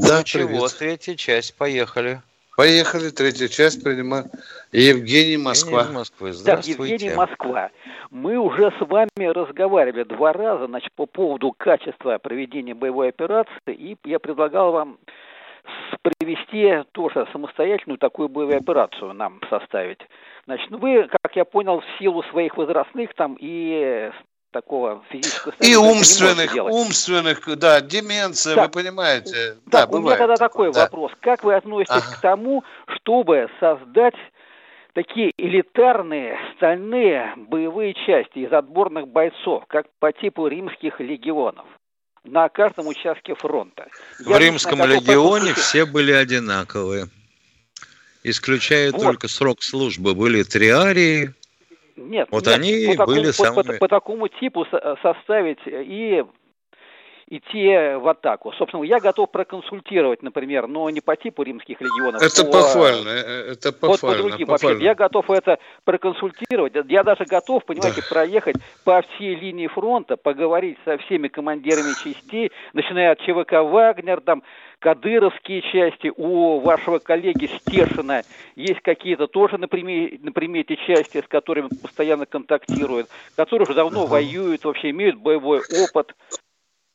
[0.07, 2.19] Да, ну, чего, третья часть, поехали.
[2.57, 4.25] Поехали, третья часть принимаем.
[4.71, 5.81] Евгений Москва.
[5.81, 6.33] Евгений Москвы.
[6.33, 6.77] Здравствуйте.
[6.77, 7.69] Так, Евгений Москва.
[8.09, 13.95] Мы уже с вами разговаривали два раза значит, по поводу качества проведения боевой операции, и
[14.03, 14.97] я предлагал вам
[16.01, 19.99] провести тоже самостоятельную такую боевую операцию нам составить.
[20.45, 24.11] Значит, ну вы, как я понял, в силу своих возрастных там и
[24.51, 28.63] такого физического И умственных, умственных, да, деменция, да.
[28.63, 29.57] вы понимаете.
[29.65, 30.81] Да, да у меня тогда такой да.
[30.81, 31.11] вопрос.
[31.19, 32.17] Как вы относитесь ага.
[32.17, 34.15] к тому, чтобы создать
[34.93, 41.65] такие элитарные стальные боевые части из отборных бойцов, как по типу римских легионов?
[42.23, 43.87] На каждом участке фронта.
[44.19, 47.07] В Я Римском легионе все были одинаковые.
[48.23, 49.01] Исключая вот.
[49.01, 51.33] только срок службы, были триарии.
[51.95, 53.67] Нет, вот нет, они по были такому, самыми...
[53.67, 54.65] по, по, по такому типу
[55.01, 56.23] составить и
[57.37, 58.53] идти в атаку.
[58.53, 62.21] Собственно, я готов проконсультировать, например, но не по типу римских легионов.
[62.21, 63.89] Это по, похвально, э, э, это похвально.
[63.89, 64.75] Вот по другим похвально.
[64.75, 64.85] вообще.
[64.85, 66.73] Я готов это проконсультировать.
[66.87, 68.07] Я даже готов, понимаете, да.
[68.09, 74.43] проехать по всей линии фронта, поговорить со всеми командирами частей, начиная от ЧВК «Вагнер», там,
[74.83, 78.23] кадыровские части, у вашего коллеги Стешина
[78.55, 84.05] есть какие-то тоже на примете, на примете части, с которыми постоянно контактируют, которые уже давно
[84.05, 86.13] воюют, вообще имеют боевой опыт.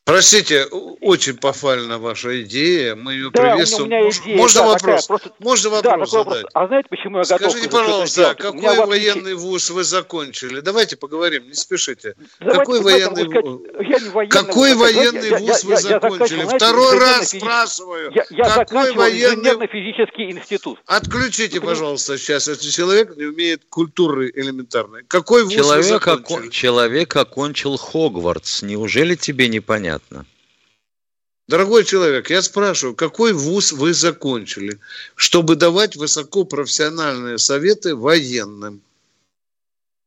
[0.08, 0.64] Простите,
[1.02, 3.84] очень пофальна ваша идея, мы ее да, приветствуем.
[3.84, 4.80] У меня идея, можно да, вопрос?
[4.80, 5.32] Такая, просто...
[5.38, 6.26] Можно вопрос да, задать?
[6.26, 6.50] Вопрос.
[6.54, 7.50] А знаете, почему я готов?
[7.50, 10.60] Скажите, пожалуйста, какой военный вуз вы закончили?
[10.60, 12.14] Давайте поговорим, не спешите.
[12.40, 13.60] Давайте какой военный вуз?
[13.80, 16.38] Я не военный какой военный я, вуз я, вы я, закончили?
[16.38, 18.10] Я Второй раз спрашиваю.
[18.14, 19.68] Я, я какой военный...
[19.68, 20.78] физический институт.
[20.86, 22.48] Отключите, пожалуйста, сейчас.
[22.48, 25.04] Этот человек не умеет культуры элементарной.
[25.06, 26.48] Какой вуз человек вы закончили?
[26.48, 28.62] Человек окончил Хогвартс.
[28.62, 29.48] Неужели тебе
[29.98, 30.26] непонятно?
[31.46, 34.78] Дорогой человек, я спрашиваю, какой вуз вы закончили,
[35.14, 38.82] чтобы давать высокопрофессиональные советы военным?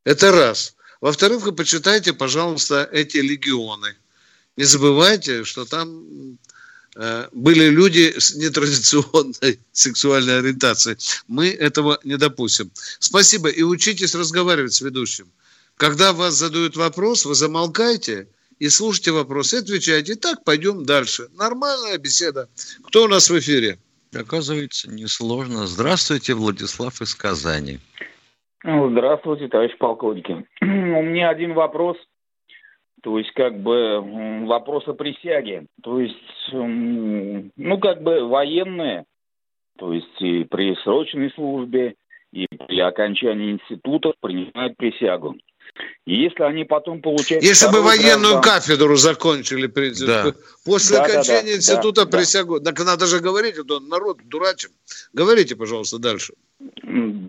[0.03, 0.75] Это раз.
[0.99, 3.95] Во-вторых, вы почитайте, пожалуйста, эти легионы.
[4.55, 6.37] Не забывайте, что там
[6.95, 10.97] э, были люди с нетрадиционной сексуальной ориентацией.
[11.27, 12.69] Мы этого не допустим.
[12.99, 13.49] Спасибо.
[13.49, 15.27] И учитесь разговаривать с ведущим.
[15.75, 18.27] Когда вас задают вопрос, вы замолкаете–
[18.61, 20.13] и слушайте вопросы, отвечайте.
[20.13, 21.23] Так, пойдем дальше.
[21.35, 22.47] Нормальная беседа.
[22.85, 23.79] Кто у нас в эфире?
[24.13, 25.65] Оказывается, несложно.
[25.65, 27.79] Здравствуйте, Владислав из Казани.
[28.63, 30.45] Ну, здравствуйте, товарищ полковники.
[30.61, 31.97] У меня один вопрос.
[33.01, 35.65] То есть, как бы, вопрос о присяге.
[35.81, 39.05] То есть, ну, как бы, военные,
[39.79, 41.95] то есть, и при срочной службе,
[42.31, 45.35] и при окончании институтов принимают присягу.
[46.05, 47.43] И если они потом получают...
[47.43, 48.41] Если бы военную граждан...
[48.41, 50.31] кафедру закончили, принципе, да.
[50.65, 52.59] после да, окончания да, да, института да, присягу...
[52.59, 52.71] Да.
[52.71, 54.69] Так надо же говорить, это народ дурачим.
[55.13, 56.33] Говорите, пожалуйста, дальше.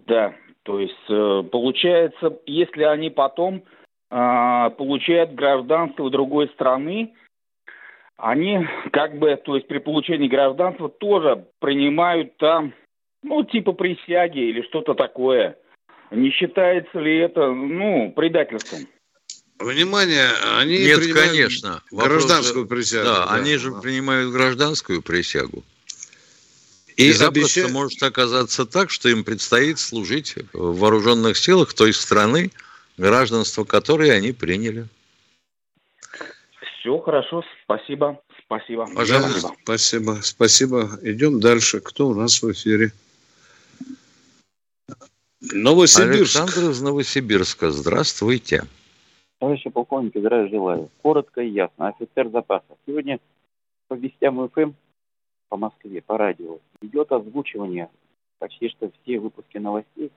[0.06, 3.62] Да, то есть э, получается, если они потом
[4.10, 7.14] э, получают гражданство другой страны,
[8.16, 12.72] они как бы, то есть при получении гражданства тоже принимают там,
[13.22, 15.56] ну, типа присяги или что-то такое.
[16.12, 18.86] Не считается ли это, ну, предательством?
[19.58, 21.82] Внимание, они Нет, принимают конечно.
[21.90, 23.04] гражданскую Вопрос, присягу.
[23.04, 23.80] Да, да, они же да.
[23.80, 25.62] принимают гражданскую присягу.
[26.96, 27.72] И, и запросто обеща...
[27.72, 32.50] может оказаться так, что им предстоит служить в вооруженных силах той страны,
[32.98, 34.86] гражданство которой они приняли.
[36.80, 38.86] Все хорошо, спасибо, спасибо.
[38.94, 40.98] Пожалуйста, спасибо, спасибо.
[41.02, 41.80] Идем дальше.
[41.80, 42.92] Кто у нас в эфире?
[45.50, 46.36] Новосибирск.
[46.36, 47.72] Александр из Новосибирска.
[47.72, 48.62] Здравствуйте.
[49.40, 50.88] Товарищи полковники, здравия желаю.
[51.02, 51.88] Коротко и ясно.
[51.88, 52.76] Офицер запаса.
[52.86, 53.18] Сегодня
[53.88, 54.72] по вестям ФМ
[55.48, 57.90] по Москве, по радио, идет озвучивание
[58.38, 60.12] почти что все выпуски новостей.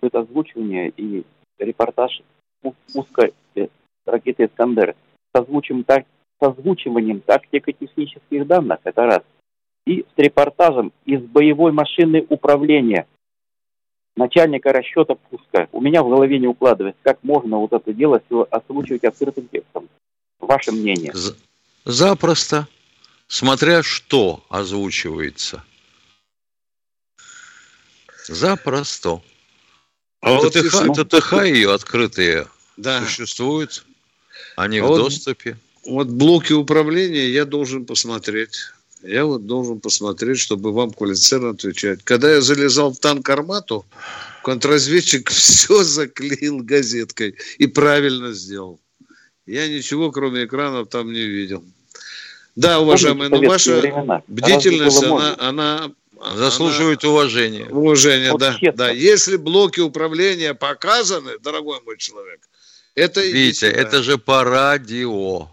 [0.00, 1.24] Идет озвучивание и
[1.58, 2.22] репортаж
[2.92, 3.66] пуска э,
[4.06, 4.94] ракеты «Искандер»
[5.34, 6.06] с, озвучим, так,
[6.40, 9.22] с озвучиванием тактико-технических данных, это раз,
[9.86, 13.06] и с репортажем из боевой машины управления–
[14.18, 15.68] начальника расчета пуска.
[15.72, 19.88] У меня в голове не укладывается, как можно вот это дело все озвучивать открытым текстом.
[20.40, 21.14] Ваше мнение?
[21.84, 22.68] Запросто.
[23.28, 25.62] Смотря что озвучивается.
[28.26, 29.22] Запросто.
[30.20, 33.02] А ТТХ, вот ТТХ ее открытые да.
[33.02, 33.84] существуют.
[34.56, 35.56] Они а в вот, доступе.
[35.86, 38.72] Вот блоки управления я должен посмотреть.
[39.02, 42.02] Я вот должен посмотреть, чтобы вам квалифицированно отвечать.
[42.02, 43.86] Когда я залезал в танк «Армату»,
[44.42, 48.80] контрразведчик все заклеил газеткой и правильно сделал.
[49.46, 51.64] Я ничего, кроме экранов, там не видел.
[52.56, 54.22] Да, уважаемые, но ваша времена.
[54.26, 55.92] бдительность, она, она,
[56.34, 57.66] заслуживает она, уважения.
[57.66, 58.90] Уважения, вот да, да.
[58.90, 62.40] Если блоки управления показаны, дорогой мой человек,
[62.96, 63.20] это...
[63.20, 65.48] Витя, это же по радио.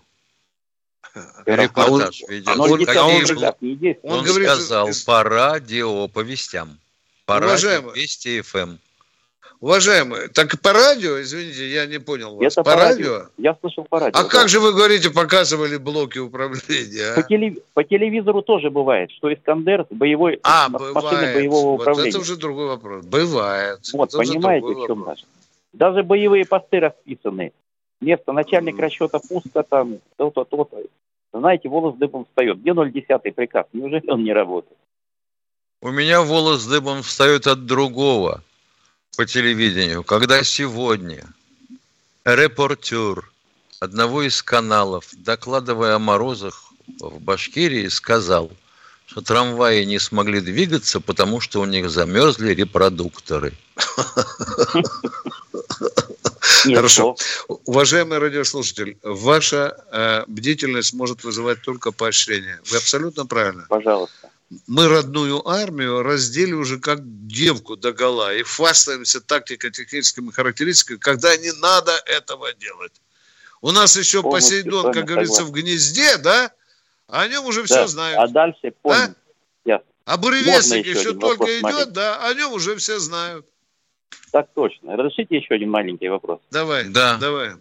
[1.46, 2.48] Репортаж а ведет.
[2.50, 6.78] Он, он, он, он, он говорит, сказал по радио, по вестям.
[7.26, 8.58] По радио, Вести ФМ.
[8.58, 8.80] Эм.
[9.62, 12.54] Уважаемые, так по радио, извините, я не понял вас.
[12.54, 13.14] Это по, по радио?
[13.14, 13.30] радио?
[13.38, 14.20] Я слышал по радио.
[14.20, 14.30] А да.
[14.30, 17.14] как же вы говорите, показывали блоки управления?
[17.14, 17.16] А?
[17.16, 17.58] По, телев...
[17.74, 22.10] по телевизору тоже бывает, что Искандер боевой а, машины боевого вот управления.
[22.10, 23.06] Это уже другой вопрос.
[23.06, 23.80] Бывает.
[23.94, 25.24] Вот, это понимаете, в чем даже.
[25.74, 27.52] Даже боевые посты расписаны.
[28.02, 30.84] Место начальник расчета пуска там, то-то, то-то.
[31.46, 32.60] Знаете, волос дыбом встает.
[32.60, 33.68] Где 010 приказ?
[33.72, 34.80] Неужели он не работает?
[35.80, 38.42] У меня волос дыбом встает от другого
[39.16, 41.24] по телевидению, когда сегодня
[42.24, 43.30] репортер
[43.80, 48.50] одного из каналов, докладывая о морозах в Башкирии, сказал,
[49.06, 53.54] что трамваи не смогли двигаться, потому что у них замерзли репродукторы.
[56.74, 57.16] Хорошо.
[57.66, 62.60] Уважаемый радиослушатель, ваша э, бдительность может вызывать только поощрение.
[62.70, 63.66] Вы абсолютно правильно.
[63.70, 64.30] Пожалуйста.
[64.68, 71.52] Мы родную армию раздели уже как девку до гола и хвастаемся тактико-техническими характеристиками, когда не
[71.52, 72.94] надо этого делать.
[73.62, 75.54] У нас еще Полностью Посейдон, как говорится, согласен.
[75.54, 76.52] в гнезде, да?
[77.08, 77.66] А о нем уже да.
[77.66, 78.20] все знают.
[78.20, 78.98] А дальше понял.
[78.98, 79.16] Да?
[80.06, 81.92] А буревестник еще, еще только идет, маленький.
[81.92, 83.48] да, о нем уже все знают.
[84.36, 84.98] Так точно.
[84.98, 86.42] Разрешите еще один маленький вопрос?
[86.52, 87.18] Давай, да.
[87.22, 87.52] давай.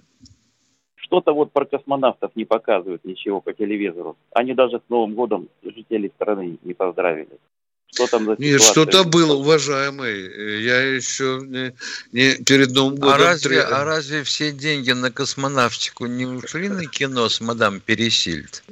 [0.96, 4.16] Что-то вот про космонавтов не показывают ничего по телевизору.
[4.32, 7.38] Они даже с Новым годом жителей страны не поздравили.
[7.86, 10.64] Что там за Нет, что-то было, уважаемый.
[10.64, 11.74] Я еще не,
[12.10, 13.12] не перед Новым а годом...
[13.12, 18.64] А разве, а разве все деньги на космонавтику не ушли на кино с мадам Пересильд?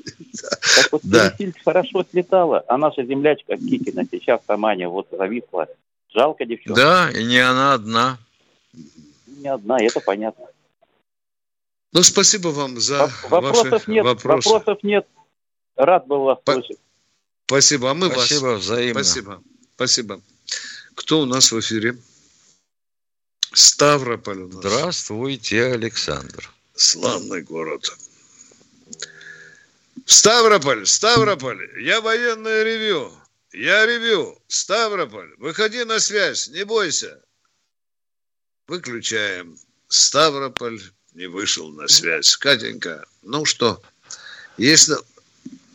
[0.75, 1.31] Так вот, да.
[1.31, 5.69] Пересильд хорошо слетала, а наша землячка Кикина сейчас в Тамане вот зависла.
[6.15, 6.81] Жалко девчонка.
[6.81, 8.19] Да, и не она одна.
[9.27, 10.47] Не одна, это понятно.
[11.93, 14.49] Ну, спасибо вам за вопросов ваши нет, вопросы.
[14.49, 15.07] Вопросов нет.
[15.77, 16.79] Рад был вас По- слышать.
[17.47, 18.63] Спасибо, а мы Спасибо, вас.
[18.63, 19.05] взаимно.
[19.05, 19.43] Спасибо,
[19.75, 20.21] спасибо.
[20.95, 21.99] Кто у нас в эфире?
[23.53, 24.57] Ставрополь у нас.
[24.57, 26.51] Здравствуйте, Александр.
[26.75, 27.95] Славный город.
[30.07, 33.13] Ставрополь, Ставрополь, я военное ревю.
[33.53, 34.39] Я ревю.
[34.47, 37.23] Ставрополь, выходи на связь, не бойся.
[38.67, 39.57] Выключаем.
[39.89, 40.79] Ставрополь
[41.15, 42.37] не вышел на связь.
[42.37, 43.79] Катенька, ну что,
[44.57, 44.95] если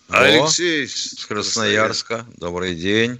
[0.09, 2.25] Алексей с Красноярска.
[2.37, 3.19] Добрый день.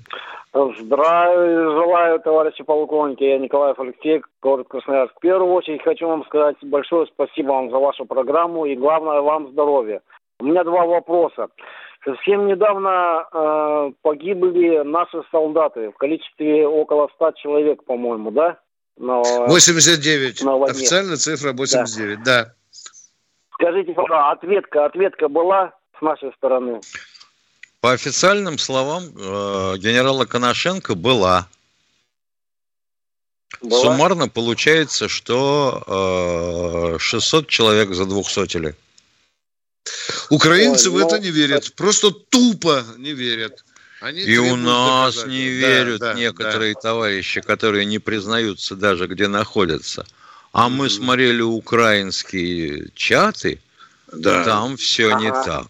[0.53, 3.23] Здравия желаю, товарищи полковники.
[3.23, 5.13] Я Николаев Алексей, город Красноярск.
[5.15, 9.51] В первую очередь хочу вам сказать большое спасибо вам за вашу программу и, главное, вам
[9.51, 10.01] здоровья.
[10.39, 11.49] У меня два вопроса.
[12.07, 18.57] Совсем недавно э, погибли наши солдаты в количестве около 100 человек, по-моему, да?
[18.95, 20.43] На, 89.
[20.43, 22.45] На Официальная цифра 89, да.
[22.45, 22.53] да.
[23.55, 25.73] Скажите, пожалуйста, ответка, ответка была?
[25.97, 26.81] с нашей стороны?
[27.81, 31.47] По официальным словам э, генерала Коношенко была.
[33.61, 33.81] была.
[33.81, 38.75] Суммарно получается, что э, 600 человек за двухсотили.
[40.29, 41.73] Украинцы Ой, в это не верят.
[41.75, 43.63] Просто тупо не верят.
[44.01, 45.31] Они и у нас доказать.
[45.31, 46.81] не верят да, некоторые да.
[46.81, 50.05] товарищи, которые не признаются даже, где находятся.
[50.51, 53.59] А мы смотрели украинские чаты,
[54.11, 54.43] да.
[54.43, 55.19] там все ага.
[55.19, 55.67] не так.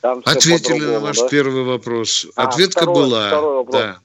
[0.00, 1.28] Там Ответили на ваш да?
[1.28, 2.26] первый вопрос.
[2.36, 3.26] А, Ответка второй, была.
[3.28, 3.82] Второй вопрос.
[3.82, 3.98] Да.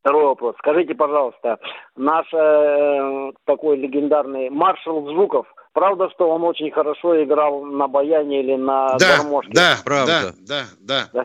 [0.00, 0.54] Второй вопрос.
[0.58, 1.58] Скажите, пожалуйста,
[1.96, 8.56] наш э, такой легендарный маршал Звуков, правда, что он очень хорошо играл на баяне или
[8.56, 9.52] на да, гармошке?
[9.52, 10.34] Да, правда.
[10.38, 11.10] Да, да, да.
[11.12, 11.24] да.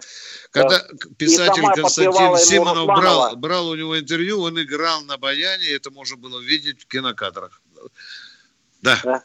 [0.52, 0.88] Когда да.
[1.18, 6.42] писатель Константин Симонов брал, брал у него интервью, он играл на баяне, это можно было
[6.42, 7.62] видеть в кинокадрах.
[8.82, 9.00] Да.
[9.04, 9.24] да.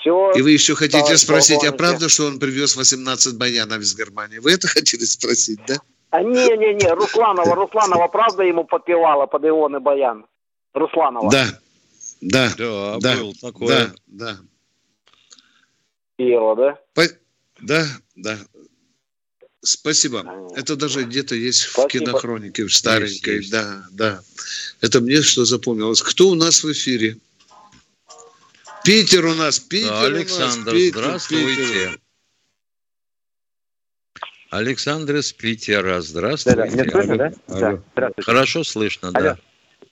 [0.00, 0.32] Все.
[0.32, 4.38] И вы еще хотите спросить, а правда, что он привез 18 баянов из Германии?
[4.38, 5.76] Вы это хотели спросить, да?
[6.10, 10.26] А не-не-не, Русланова, Русланова, правда ему подпевала под Ионы баян?
[10.72, 11.30] Русланова.
[11.30, 11.46] Да,
[12.24, 13.68] да, да, да, был такой.
[13.68, 14.38] Да, да.
[16.56, 16.78] Да?
[16.94, 17.04] По...
[17.60, 18.38] Да, да.
[19.60, 20.50] Спасибо.
[20.56, 21.86] Это даже где-то есть Спасибо.
[21.86, 23.36] в кинохронике, в старенькой.
[23.36, 23.50] Есть, есть.
[23.50, 24.22] Да, да.
[24.80, 26.00] Это мне что запомнилось.
[26.00, 27.18] Кто у нас в эфире?
[28.84, 31.56] Питер у нас, Питер да, Александр, у нас, Питер, здравствуйте.
[31.56, 32.00] Питер.
[34.50, 36.56] Александр из Питера, здравствуйте.
[36.58, 36.90] Да, да.
[36.90, 37.30] слышно, да?
[37.48, 37.82] да?
[37.92, 38.22] Здравствуйте.
[38.22, 39.20] Хорошо слышно, Алло.
[39.24, 39.38] да.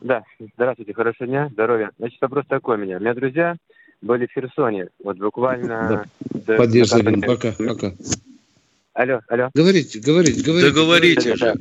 [0.02, 0.24] Да,
[0.56, 1.90] здравствуйте, хорошего дня, здоровья.
[1.98, 2.96] Значит, вопрос такой у меня.
[2.96, 3.56] У меня друзья
[4.00, 6.06] были в Херсоне, вот буквально...
[6.30, 6.56] Да.
[6.56, 7.92] Поддерживаем, пока, пока.
[8.94, 9.50] Алло, алло.
[9.54, 10.74] Говорите, говорите, говорите.
[10.74, 11.54] Да говорите же.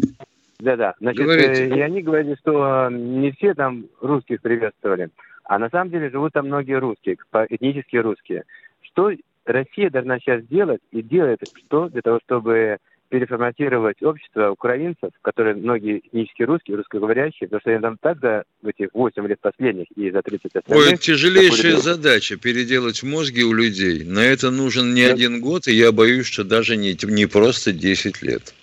[0.60, 0.96] Да, да.
[1.00, 1.66] Значит, говорите.
[1.66, 5.10] Э, и они говорили, что не все там русских приветствовали.
[5.44, 7.18] А на самом деле живут там многие русские,
[7.50, 8.44] этнические русские.
[8.82, 9.12] Что
[9.46, 12.78] Россия должна сейчас делать и делает что для того, чтобы
[13.12, 18.88] переформатировать общество украинцев, которые многие этнические русские, русскоговорящие, потому что они там так за этих
[18.94, 20.88] 8 лет последних и за 30 остальных...
[20.88, 24.06] Ой, тяжелейшая задача переделать мозги у людей.
[24.06, 25.14] На это нужен не да.
[25.14, 28.54] один год, и я боюсь, что даже не, не просто 10 лет.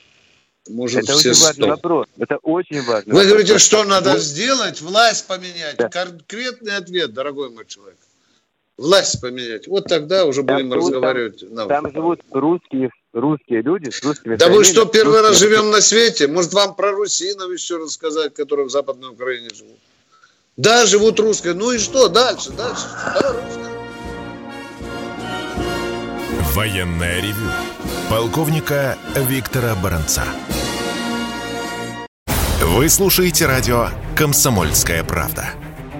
[0.70, 1.68] Может, это все очень важный 100.
[1.68, 2.06] вопрос.
[2.18, 3.26] Это очень важный Вы вопрос.
[3.26, 4.20] говорите, что надо вот.
[4.20, 4.80] сделать?
[4.80, 5.76] Власть поменять.
[5.76, 5.90] Да.
[5.90, 7.98] Конкретный ответ, дорогой мой человек.
[8.78, 9.68] Власть поменять.
[9.68, 11.44] Вот тогда уже там будем живут, разговаривать.
[11.54, 15.80] Там, там живут русские, русские люди с русскими Да вы что, первый раз живем на
[15.80, 16.26] свете?
[16.28, 19.78] Может, вам про русинов еще рассказать, которые в Западной Украине живут?
[20.56, 21.54] Да, живут русские.
[21.54, 22.08] Ну и что?
[22.08, 22.84] Дальше, дальше.
[23.14, 23.34] Да,
[26.54, 27.50] Военная ревю.
[28.10, 30.24] Полковника Виктора Баранца.
[32.60, 35.50] Вы слушаете радио «Комсомольская правда».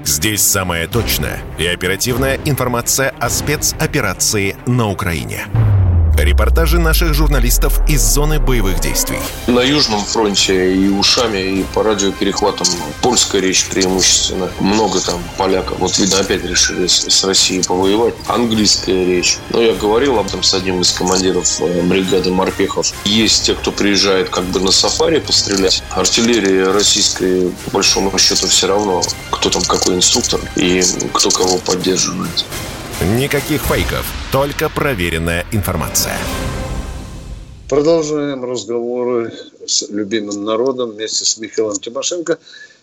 [0.04, 5.46] Здесь самая точная и оперативная информация о спецоперации на Украине.
[6.18, 9.20] Репортажи наших журналистов из зоны боевых действий.
[9.46, 12.66] На Южном фронте и ушами, и по радиоперехватам
[13.02, 14.50] польская речь преимущественно.
[14.58, 15.78] Много там поляков.
[15.78, 18.14] Вот, видно, опять решили с Россией повоевать.
[18.26, 19.38] Английская речь.
[19.50, 22.92] Но я говорил об этом с одним из командиров э, бригады морпехов.
[23.04, 25.84] Есть те, кто приезжает как бы на сафари пострелять.
[25.90, 32.44] Артиллерия российская, по большому счету, все равно, кто там какой инструктор и кто кого поддерживает.
[33.00, 36.16] Никаких фейков, только проверенная информация.
[37.68, 39.32] Продолжаем разговоры
[39.64, 42.38] с любимым народом вместе с Михаилом Тимошенко.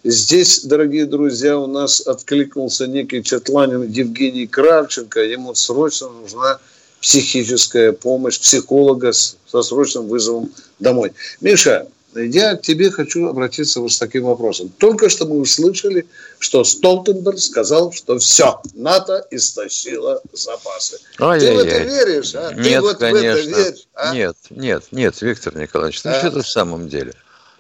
[0.06, 5.20] Здесь, дорогие друзья, у нас откликнулся некий Четланин Евгений Кравченко.
[5.20, 6.60] Ему срочно нужна
[7.02, 10.50] психическая помощь психолога со срочным вызовом
[10.80, 11.12] домой.
[11.42, 14.70] Миша, я к тебе хочу обратиться вот с таким вопросом.
[14.78, 16.08] Только что мы услышали,
[16.40, 21.00] что Столтенберг сказал, что все, НАТО истощило запасы.
[21.20, 22.36] Ай Ты в это веришь?
[22.36, 22.54] А?
[22.54, 23.22] Нет, Ты вот конечно.
[23.22, 23.88] в это веришь?
[23.94, 24.14] А?
[24.14, 26.18] Нет, нет, нет, Виктор Николаевич, ну а?
[26.20, 27.14] что это в самом деле?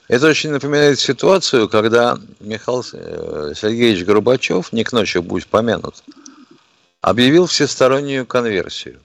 [0.07, 6.03] Это очень напоминает ситуацию, когда Михаил э, Сергеевич Горбачев, не к ночи будет помянут,
[7.01, 8.99] объявил всестороннюю конверсию.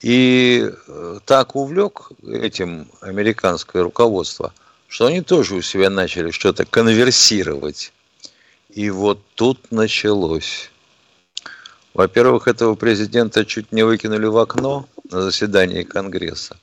[0.00, 4.52] И э, так увлек этим американское руководство,
[4.92, 7.94] что они тоже у себя начали что-то конверсировать.
[8.68, 10.70] И вот тут началось.
[11.94, 16.58] Во-первых, этого президента чуть не выкинули в окно на заседании Конгресса.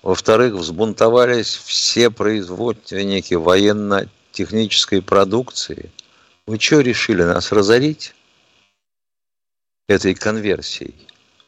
[0.00, 5.92] Во-вторых, взбунтовались все производственники военно-технической продукции.
[6.46, 8.14] Вы что решили нас разорить
[9.86, 10.94] этой конверсией?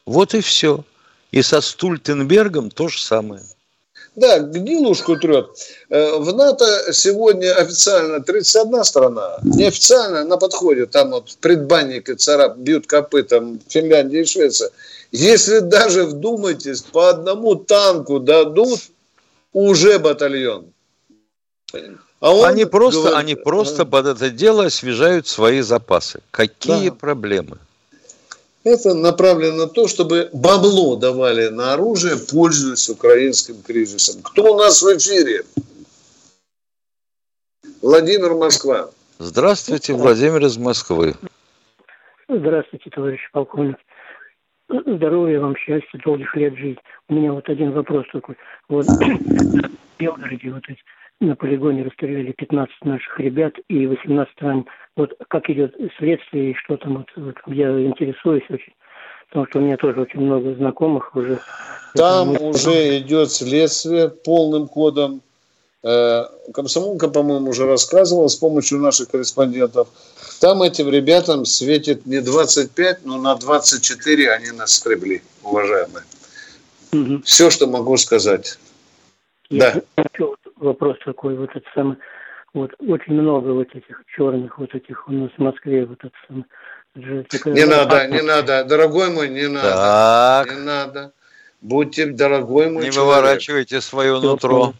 [0.05, 0.85] Вот и все.
[1.31, 3.41] И со Стультенбергом то же самое.
[4.15, 5.47] Да, гнилушку трет.
[5.89, 12.85] Э, в НАТО сегодня официально 31 страна, неофициально на подходе, там вот предбанники царап бьют
[12.85, 14.69] копытом Финляндия и Швеция.
[15.11, 18.79] Если даже вдумайтесь, по одному танку дадут
[19.51, 20.65] уже батальон.
[22.19, 26.21] А они просто, говорит, они просто под это дело освежают свои запасы.
[26.31, 26.95] Какие да.
[26.95, 27.57] проблемы?
[28.63, 34.21] Это направлено на то, чтобы бабло давали на оружие, пользуясь украинским кризисом.
[34.23, 35.43] Кто у нас в эфире?
[37.81, 38.89] Владимир Москва.
[39.19, 41.15] Здравствуйте, Владимир из Москвы.
[42.29, 43.75] Здравствуйте, товарищ полковник.
[44.69, 46.79] Здоровья вам, счастья, долгих лет жить.
[47.09, 48.37] У меня вот один вопрос такой.
[48.69, 50.79] Вот в Белгороде вот эти
[51.19, 54.65] на полигоне расстреляли 15 наших ребят и 18 раненых.
[54.95, 58.73] Вот как идет следствие и что там, вот, вот я интересуюсь очень,
[59.27, 61.39] потому что у меня тоже очень много знакомых уже.
[61.95, 62.43] Там Это...
[62.43, 65.21] уже идет следствие полным ходом.
[65.83, 69.87] Э, комсомолка, по-моему, уже рассказывал с помощью наших корреспондентов.
[70.39, 76.03] Там этим ребятам светит не 25, но на 24 они нас скребли, уважаемые.
[76.93, 77.23] Угу.
[77.25, 78.59] Все, что могу сказать.
[79.49, 80.03] Я да.
[80.03, 81.97] Хочу вопрос такой, вот это самое,
[82.53, 86.45] вот очень много вот этих черных, вот этих у нас в Москве, вот это самое.
[86.95, 89.69] Не надо, не надо, дорогой мой, не надо.
[89.69, 90.51] Так.
[90.51, 91.11] Не надо.
[91.61, 93.15] Будьте, дорогой мой Не человек.
[93.15, 94.59] выворачивайте свое Все, нутро.
[94.59, 94.75] Понял.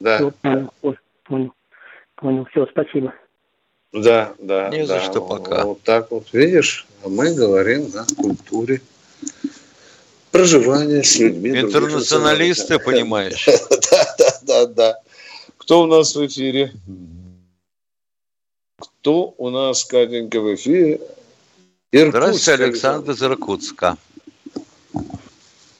[0.00, 0.16] Да.
[0.18, 0.72] Все, понял,
[1.24, 1.52] понял,
[2.16, 2.46] понял.
[2.50, 3.12] Все, спасибо.
[3.92, 4.68] Да, да.
[4.68, 4.86] Не да.
[4.86, 5.64] за что пока.
[5.64, 8.80] Вот так вот, видишь, а мы говорим о культуре
[10.30, 11.60] проживания с людьми.
[11.60, 13.48] Интернационалисты, понимаешь.
[13.90, 14.98] Да, да, да, да.
[15.64, 16.72] Кто у нас в эфире?
[18.76, 21.00] Кто у нас, Катенька, в эфире?
[21.90, 23.96] Иркутск, Здравствуйте, Александр из Иркутска.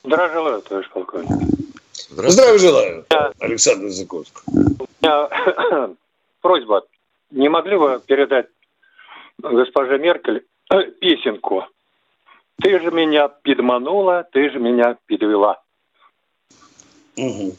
[0.02, 1.30] Здравия желаю, товарищ полковник.
[2.08, 3.06] Здравия желаю,
[3.38, 4.40] Александр из Иркутска.
[4.46, 5.90] У меня
[6.40, 6.86] просьба.
[7.30, 8.46] Не могли бы передать
[9.38, 11.64] госпоже Меркель э, песенку
[12.62, 15.60] ты же меня подманула, ты же меня подвела.
[17.16, 17.54] Угу.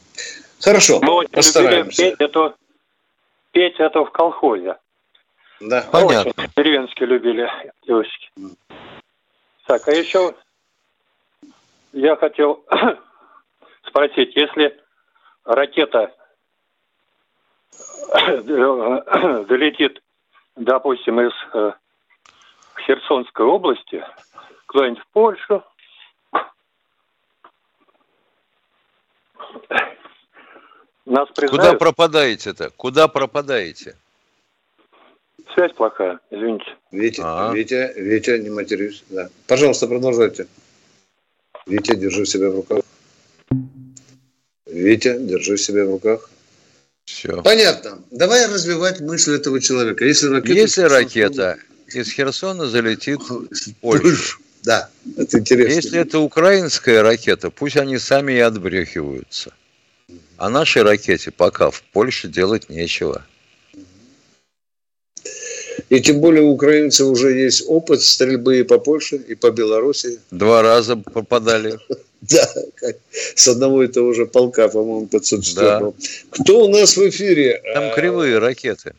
[0.62, 2.10] Хорошо, Мы очень постараемся.
[2.10, 2.54] Петь это,
[3.52, 4.76] петь это в колхозе.
[5.60, 6.32] Да, понятно.
[6.36, 7.50] Очень деревенские любили
[7.86, 8.30] девочки.
[9.66, 10.34] Так, а еще
[11.92, 12.64] я хотел
[13.86, 14.78] спросить, если
[15.44, 16.14] ракета
[19.46, 20.02] долетит,
[20.56, 21.72] допустим, из э,
[22.86, 24.04] Херсонской области,
[24.66, 25.64] куда-нибудь в Польшу.
[31.06, 31.50] Нас признают.
[31.50, 32.70] Куда пропадаете-то?
[32.76, 33.94] Куда пропадаете?
[35.54, 36.64] Связь плохая, извините.
[36.90, 37.54] Витя, А-а.
[37.54, 39.04] Витя, Витя, не матерюсь.
[39.08, 39.30] Да.
[39.46, 40.48] Пожалуйста, продолжайте.
[41.66, 42.82] Витя, держи себя в руках.
[44.66, 46.28] Витя, держи себя в руках.
[47.04, 47.40] Все.
[47.42, 48.02] Понятно.
[48.10, 50.04] Давай развивать мысль этого человека.
[50.04, 55.72] Если ракета, Если ракета из Херсона залетит в Польшу, да, это интересно.
[55.72, 59.54] Если это украинская ракета, пусть они сами и отбрехиваются.
[60.38, 63.24] А нашей ракете пока в Польше делать нечего.
[65.88, 70.20] И тем более у украинцев уже есть опыт стрельбы и по Польше, и по Беларуси.
[70.30, 71.78] Два раза попадали.
[72.22, 72.48] Да,
[73.36, 75.92] с одного и того же полка, по-моему, 504
[76.30, 77.60] Кто у нас в эфире?
[77.74, 78.94] Там кривые ракеты.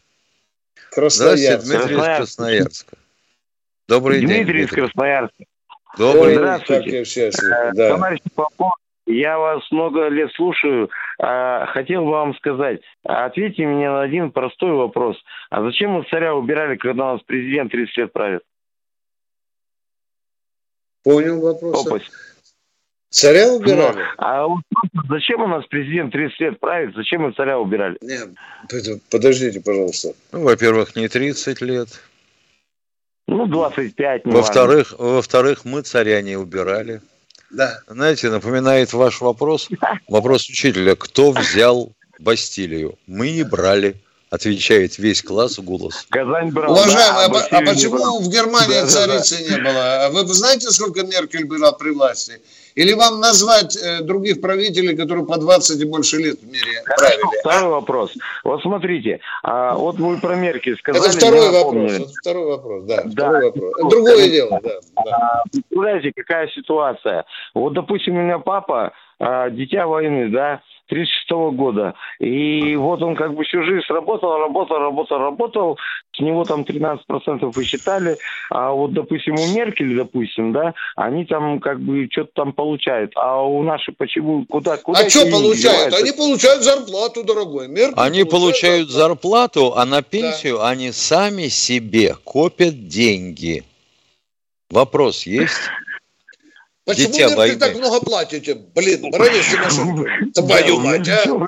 [0.91, 1.65] Красноярск.
[1.65, 2.97] Здравствуйте, Дмитрий из Красноярска.
[3.87, 4.45] Добрый Дмитрий день.
[4.45, 5.43] Дмитрий из Красноярска.
[5.97, 6.43] Добрый день.
[6.43, 7.31] Здравствуйте.
[7.41, 8.15] Э, да.
[9.07, 10.89] Я вас много лет слушаю.
[11.17, 15.15] А, хотел бы вам сказать, ответьте мне на один простой вопрос.
[15.49, 18.41] А зачем мы царя убирали, когда у нас президент 30 лет правит?
[21.03, 22.03] Понял вопрос.
[23.09, 23.95] Царя убирали?
[23.95, 24.63] Ну, а вот
[25.09, 26.93] зачем у нас президент 30 лет правит?
[26.93, 27.97] Зачем мы царя убирали?
[28.01, 28.27] Нет,
[29.09, 30.09] подождите, пожалуйста.
[30.33, 31.87] Ну, во-первых, не 30 лет.
[33.29, 34.25] Ну, 25.
[34.25, 37.01] Во-вторых, во-вторых, мы царя не убирали.
[37.51, 37.79] Да.
[37.87, 39.69] Знаете, напоминает ваш вопрос,
[40.07, 42.97] вопрос учителя, кто взял Бастилию?
[43.07, 43.95] Мы не брали.
[44.29, 46.05] Отвечает весь класс голос.
[46.09, 46.73] Казань брал.
[46.73, 49.55] Уважаемый, да, а, а почему в Германии да, царицы да.
[49.55, 50.05] не было?
[50.05, 52.41] А вы знаете, сколько Меркель была при власти?
[52.77, 57.39] Или вам назвать э, других правителей, которые по 20 и больше лет в мире правили?
[57.39, 58.13] Второй вопрос.
[58.43, 61.09] Вот смотрите, а, вот вы про Меркель сказали.
[61.09, 61.91] Это второй вопрос.
[61.91, 63.01] Это второй вопрос, да.
[63.03, 63.09] да.
[63.09, 63.73] Второй вопрос.
[63.79, 64.79] Это другое дело, да.
[65.03, 65.43] да.
[65.51, 67.25] Представляете, какая ситуация?
[67.55, 71.93] Вот, допустим, у меня папа, а, дитя войны, да, 36 года.
[72.19, 75.77] И вот он как бы всю жизнь работал, работал, работал, работал.
[76.15, 78.17] С него там 13% высчитали.
[78.49, 83.11] А вот, допустим, у Меркель, допустим, да, они там как бы что-то там получают.
[83.15, 85.93] А у наших почему, куда, куда А что получают?
[85.93, 87.67] Они получают зарплату, дорогой.
[87.67, 90.69] Меркель они получают зарплату, а на пенсию да.
[90.69, 93.63] они сами себе копят деньги.
[94.69, 95.69] Вопрос есть?
[96.87, 97.59] Почему Дитя войны.
[97.59, 98.55] так много платите?
[98.73, 100.05] Блин, бронишься машинку.
[100.33, 101.45] Твою мать, а?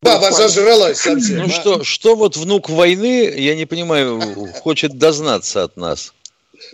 [0.00, 1.38] Баба зажралась совсем.
[1.38, 1.48] Ну а?
[1.48, 4.20] что, что вот внук войны, я не понимаю,
[4.62, 6.14] хочет дознаться от нас?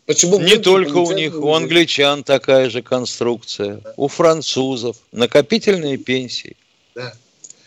[0.05, 6.59] Почему не только у них, у англичан такая же конструкция, у французов накопительные пенсии.
[6.95, 7.15] Да.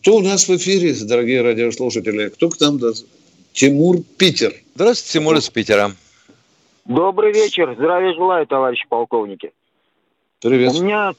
[0.00, 2.28] Кто у нас в эфире, дорогие радиослушатели?
[2.28, 2.78] Кто к нам?
[3.52, 4.52] Тимур Питер.
[4.74, 5.92] Здравствуйте, Тимур из Питера.
[6.84, 7.74] Добрый вечер.
[7.74, 9.52] Здравия желаю, товарищи полковники.
[10.42, 10.74] Привет.
[10.74, 11.12] У меня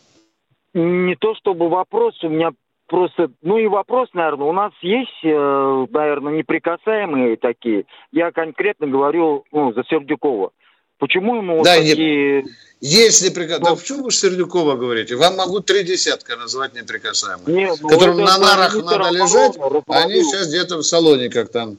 [0.74, 2.52] не то чтобы вопрос, у меня
[2.88, 7.86] просто, ну и вопрос, наверное, у нас есть, э, наверное, неприкасаемые такие.
[8.12, 10.52] Я конкретно говорю ну, за Сердюкова.
[10.98, 12.44] Почему ему да, вот такие...
[12.44, 12.50] Не...
[12.82, 13.70] Есть неприкасаемые.
[13.70, 15.16] Да в чем вы Сердюкова говорите?
[15.16, 17.48] Вам могу три десятка назвать неприкасаемых.
[17.48, 19.56] Нет, ну которым на нарах надо лежать,
[19.88, 21.78] а они сейчас где-то в салоне как там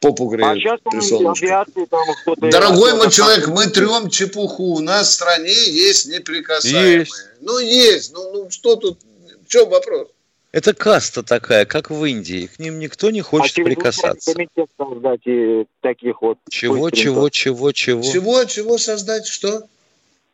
[0.00, 0.52] попу греют.
[0.52, 1.64] А сейчас при солнышке.
[1.90, 4.74] там Дорогой мой человек, мы трем чепуху.
[4.74, 6.98] У нас в стране есть неприкасаемые.
[7.00, 7.12] Есть.
[7.40, 8.12] Ну, есть.
[8.12, 8.98] Ну, ну что тут?
[9.46, 10.08] В чем вопрос?
[10.52, 12.46] Это каста такая, как в Индии.
[12.46, 14.34] К ним никто не хочет а прикасаться.
[14.34, 16.38] Комитет создать и таких вот.
[16.48, 18.02] Чего, чего, чего, чего?
[18.02, 19.26] Чего, чего создать?
[19.26, 19.62] Что?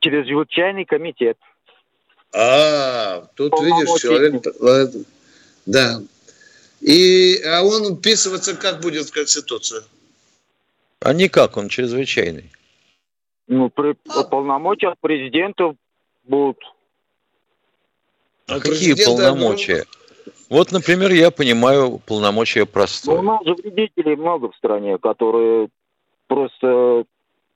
[0.00, 1.36] Чрезвычайный комитет.
[2.32, 4.42] А, тут видишь, человек...
[5.66, 6.00] Да.
[6.80, 9.84] И, а он вписываться как будет в Конституцию?
[11.00, 12.50] А никак, он чрезвычайный.
[13.48, 14.24] Ну, при а.
[14.24, 15.74] полномочия президента
[16.24, 16.58] будут.
[18.46, 19.84] А, а какие полномочия?
[20.48, 23.16] Вот, например, я понимаю полномочия простое.
[23.16, 25.68] Ну, у нас же вредителей много в стране, которые
[26.28, 27.04] просто...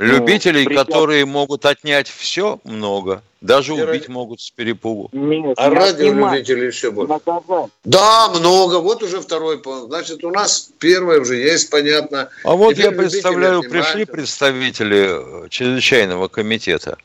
[0.02, 3.22] Ну, Любителей, ну, которые могут отнять все, много.
[3.42, 4.10] Даже убить ради...
[4.10, 5.10] могут с перепугу.
[5.12, 7.12] Нет, а радиолюбителей еще больше.
[7.12, 7.70] Наказать.
[7.84, 8.80] Да, много.
[8.80, 12.30] Вот уже второй Значит, у нас первое уже есть, понятно.
[12.44, 16.96] А вот Теперь я представляю, пришли представители э, чрезвычайного комитета,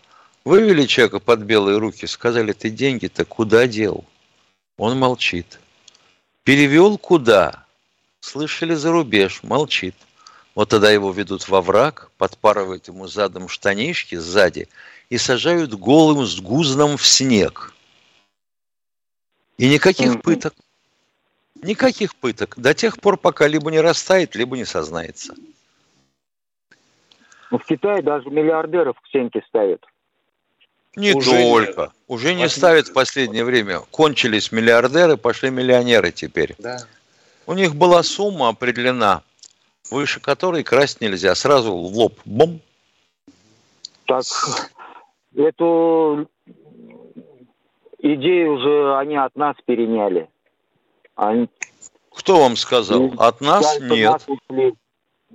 [0.45, 4.05] вывели человека под белые руки, сказали, ты деньги-то куда дел?
[4.77, 5.59] Он молчит.
[6.45, 7.65] Перевел куда?
[8.19, 9.95] Слышали за рубеж, молчит.
[10.53, 14.69] Вот тогда его ведут во враг, подпарывают ему задом штанишки сзади
[15.09, 17.73] и сажают голым с гузном в снег.
[19.57, 20.53] И никаких пыток.
[21.63, 22.53] Никаких пыток.
[22.57, 25.33] До тех пор, пока либо не растает, либо не сознается.
[27.49, 29.83] Ну, в Китае даже миллиардеров к стенке ставят.
[30.95, 31.81] Не уже только.
[31.81, 31.91] Нет.
[32.07, 33.81] Уже не ставят в последнее время.
[33.91, 36.55] Кончились миллиардеры, пошли миллионеры теперь.
[36.57, 36.77] Да.
[37.47, 39.21] У них была сумма определена,
[39.91, 41.35] выше которой красть нельзя.
[41.35, 42.13] Сразу в лоб.
[42.25, 42.59] Бом.
[44.05, 44.23] Так,
[45.35, 46.29] эту
[47.99, 50.29] идею уже они от нас переняли.
[51.15, 51.49] Они...
[52.11, 53.11] Кто вам сказал?
[53.17, 54.11] От нас нет.
[54.11, 54.25] Нас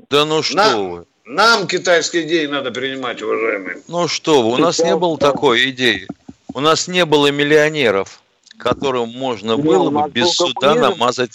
[0.08, 0.78] да ну что На...
[0.78, 1.06] вы.
[1.31, 3.76] Нам китайские идеи надо принимать, уважаемые.
[3.87, 6.09] Ну что вы, у нас не было такой идеи.
[6.53, 8.20] У нас не было миллионеров,
[8.59, 11.31] которым можно было бы без суда намазать.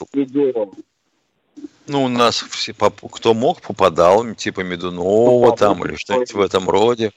[1.88, 7.12] Ну, у нас все, кто мог, попадал, типа Медунова там или что-нибудь в этом роде.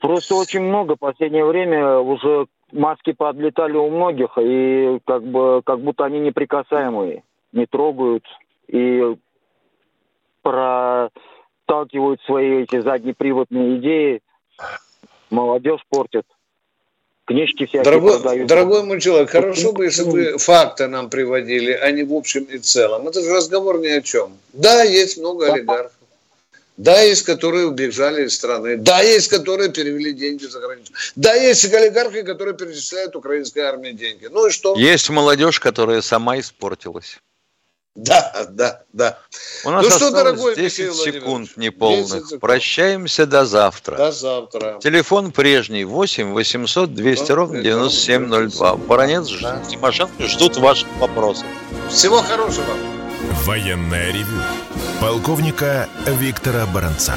[0.00, 5.80] Просто очень много в последнее время уже маски подлетали у многих, и как бы как
[5.82, 7.22] будто они неприкасаемые,
[7.52, 8.24] не трогают.
[8.66, 9.14] И
[10.42, 14.22] проталкивают свои эти заднеприводные идеи,
[15.30, 16.24] молодежь портит.
[17.26, 18.48] Книжки всякие дорогой, продают.
[18.48, 22.58] Дорогой мой человек, хорошо бы, если бы факты нам приводили, а не в общем и
[22.58, 23.06] целом.
[23.06, 24.36] Это же разговор ни о чем.
[24.52, 25.92] Да, есть много олигархов.
[26.76, 28.78] Да, есть, которые убежали из страны.
[28.78, 30.92] Да, есть, которые перевели деньги за границу.
[31.14, 34.28] Да, есть олигархи, которые перечисляют украинской армии деньги.
[34.30, 34.74] Ну и что?
[34.76, 37.20] Есть молодежь, которая сама испортилась.
[37.96, 39.18] Да, да, да.
[39.64, 42.24] У нас ну что, дорогой 10 Михаил секунд неполных.
[42.24, 42.40] Секунд.
[42.40, 43.96] Прощаемся до завтра.
[43.96, 44.78] До завтра.
[44.80, 48.76] Телефон прежний 8 800 200 ровно 9702.
[48.76, 49.60] Баронец да.
[49.68, 51.46] Тимошенко ждут ваших вопросов.
[51.88, 52.72] Всего хорошего.
[53.44, 54.40] Военная ревю.
[55.00, 57.14] Полковника Виктора Баранца.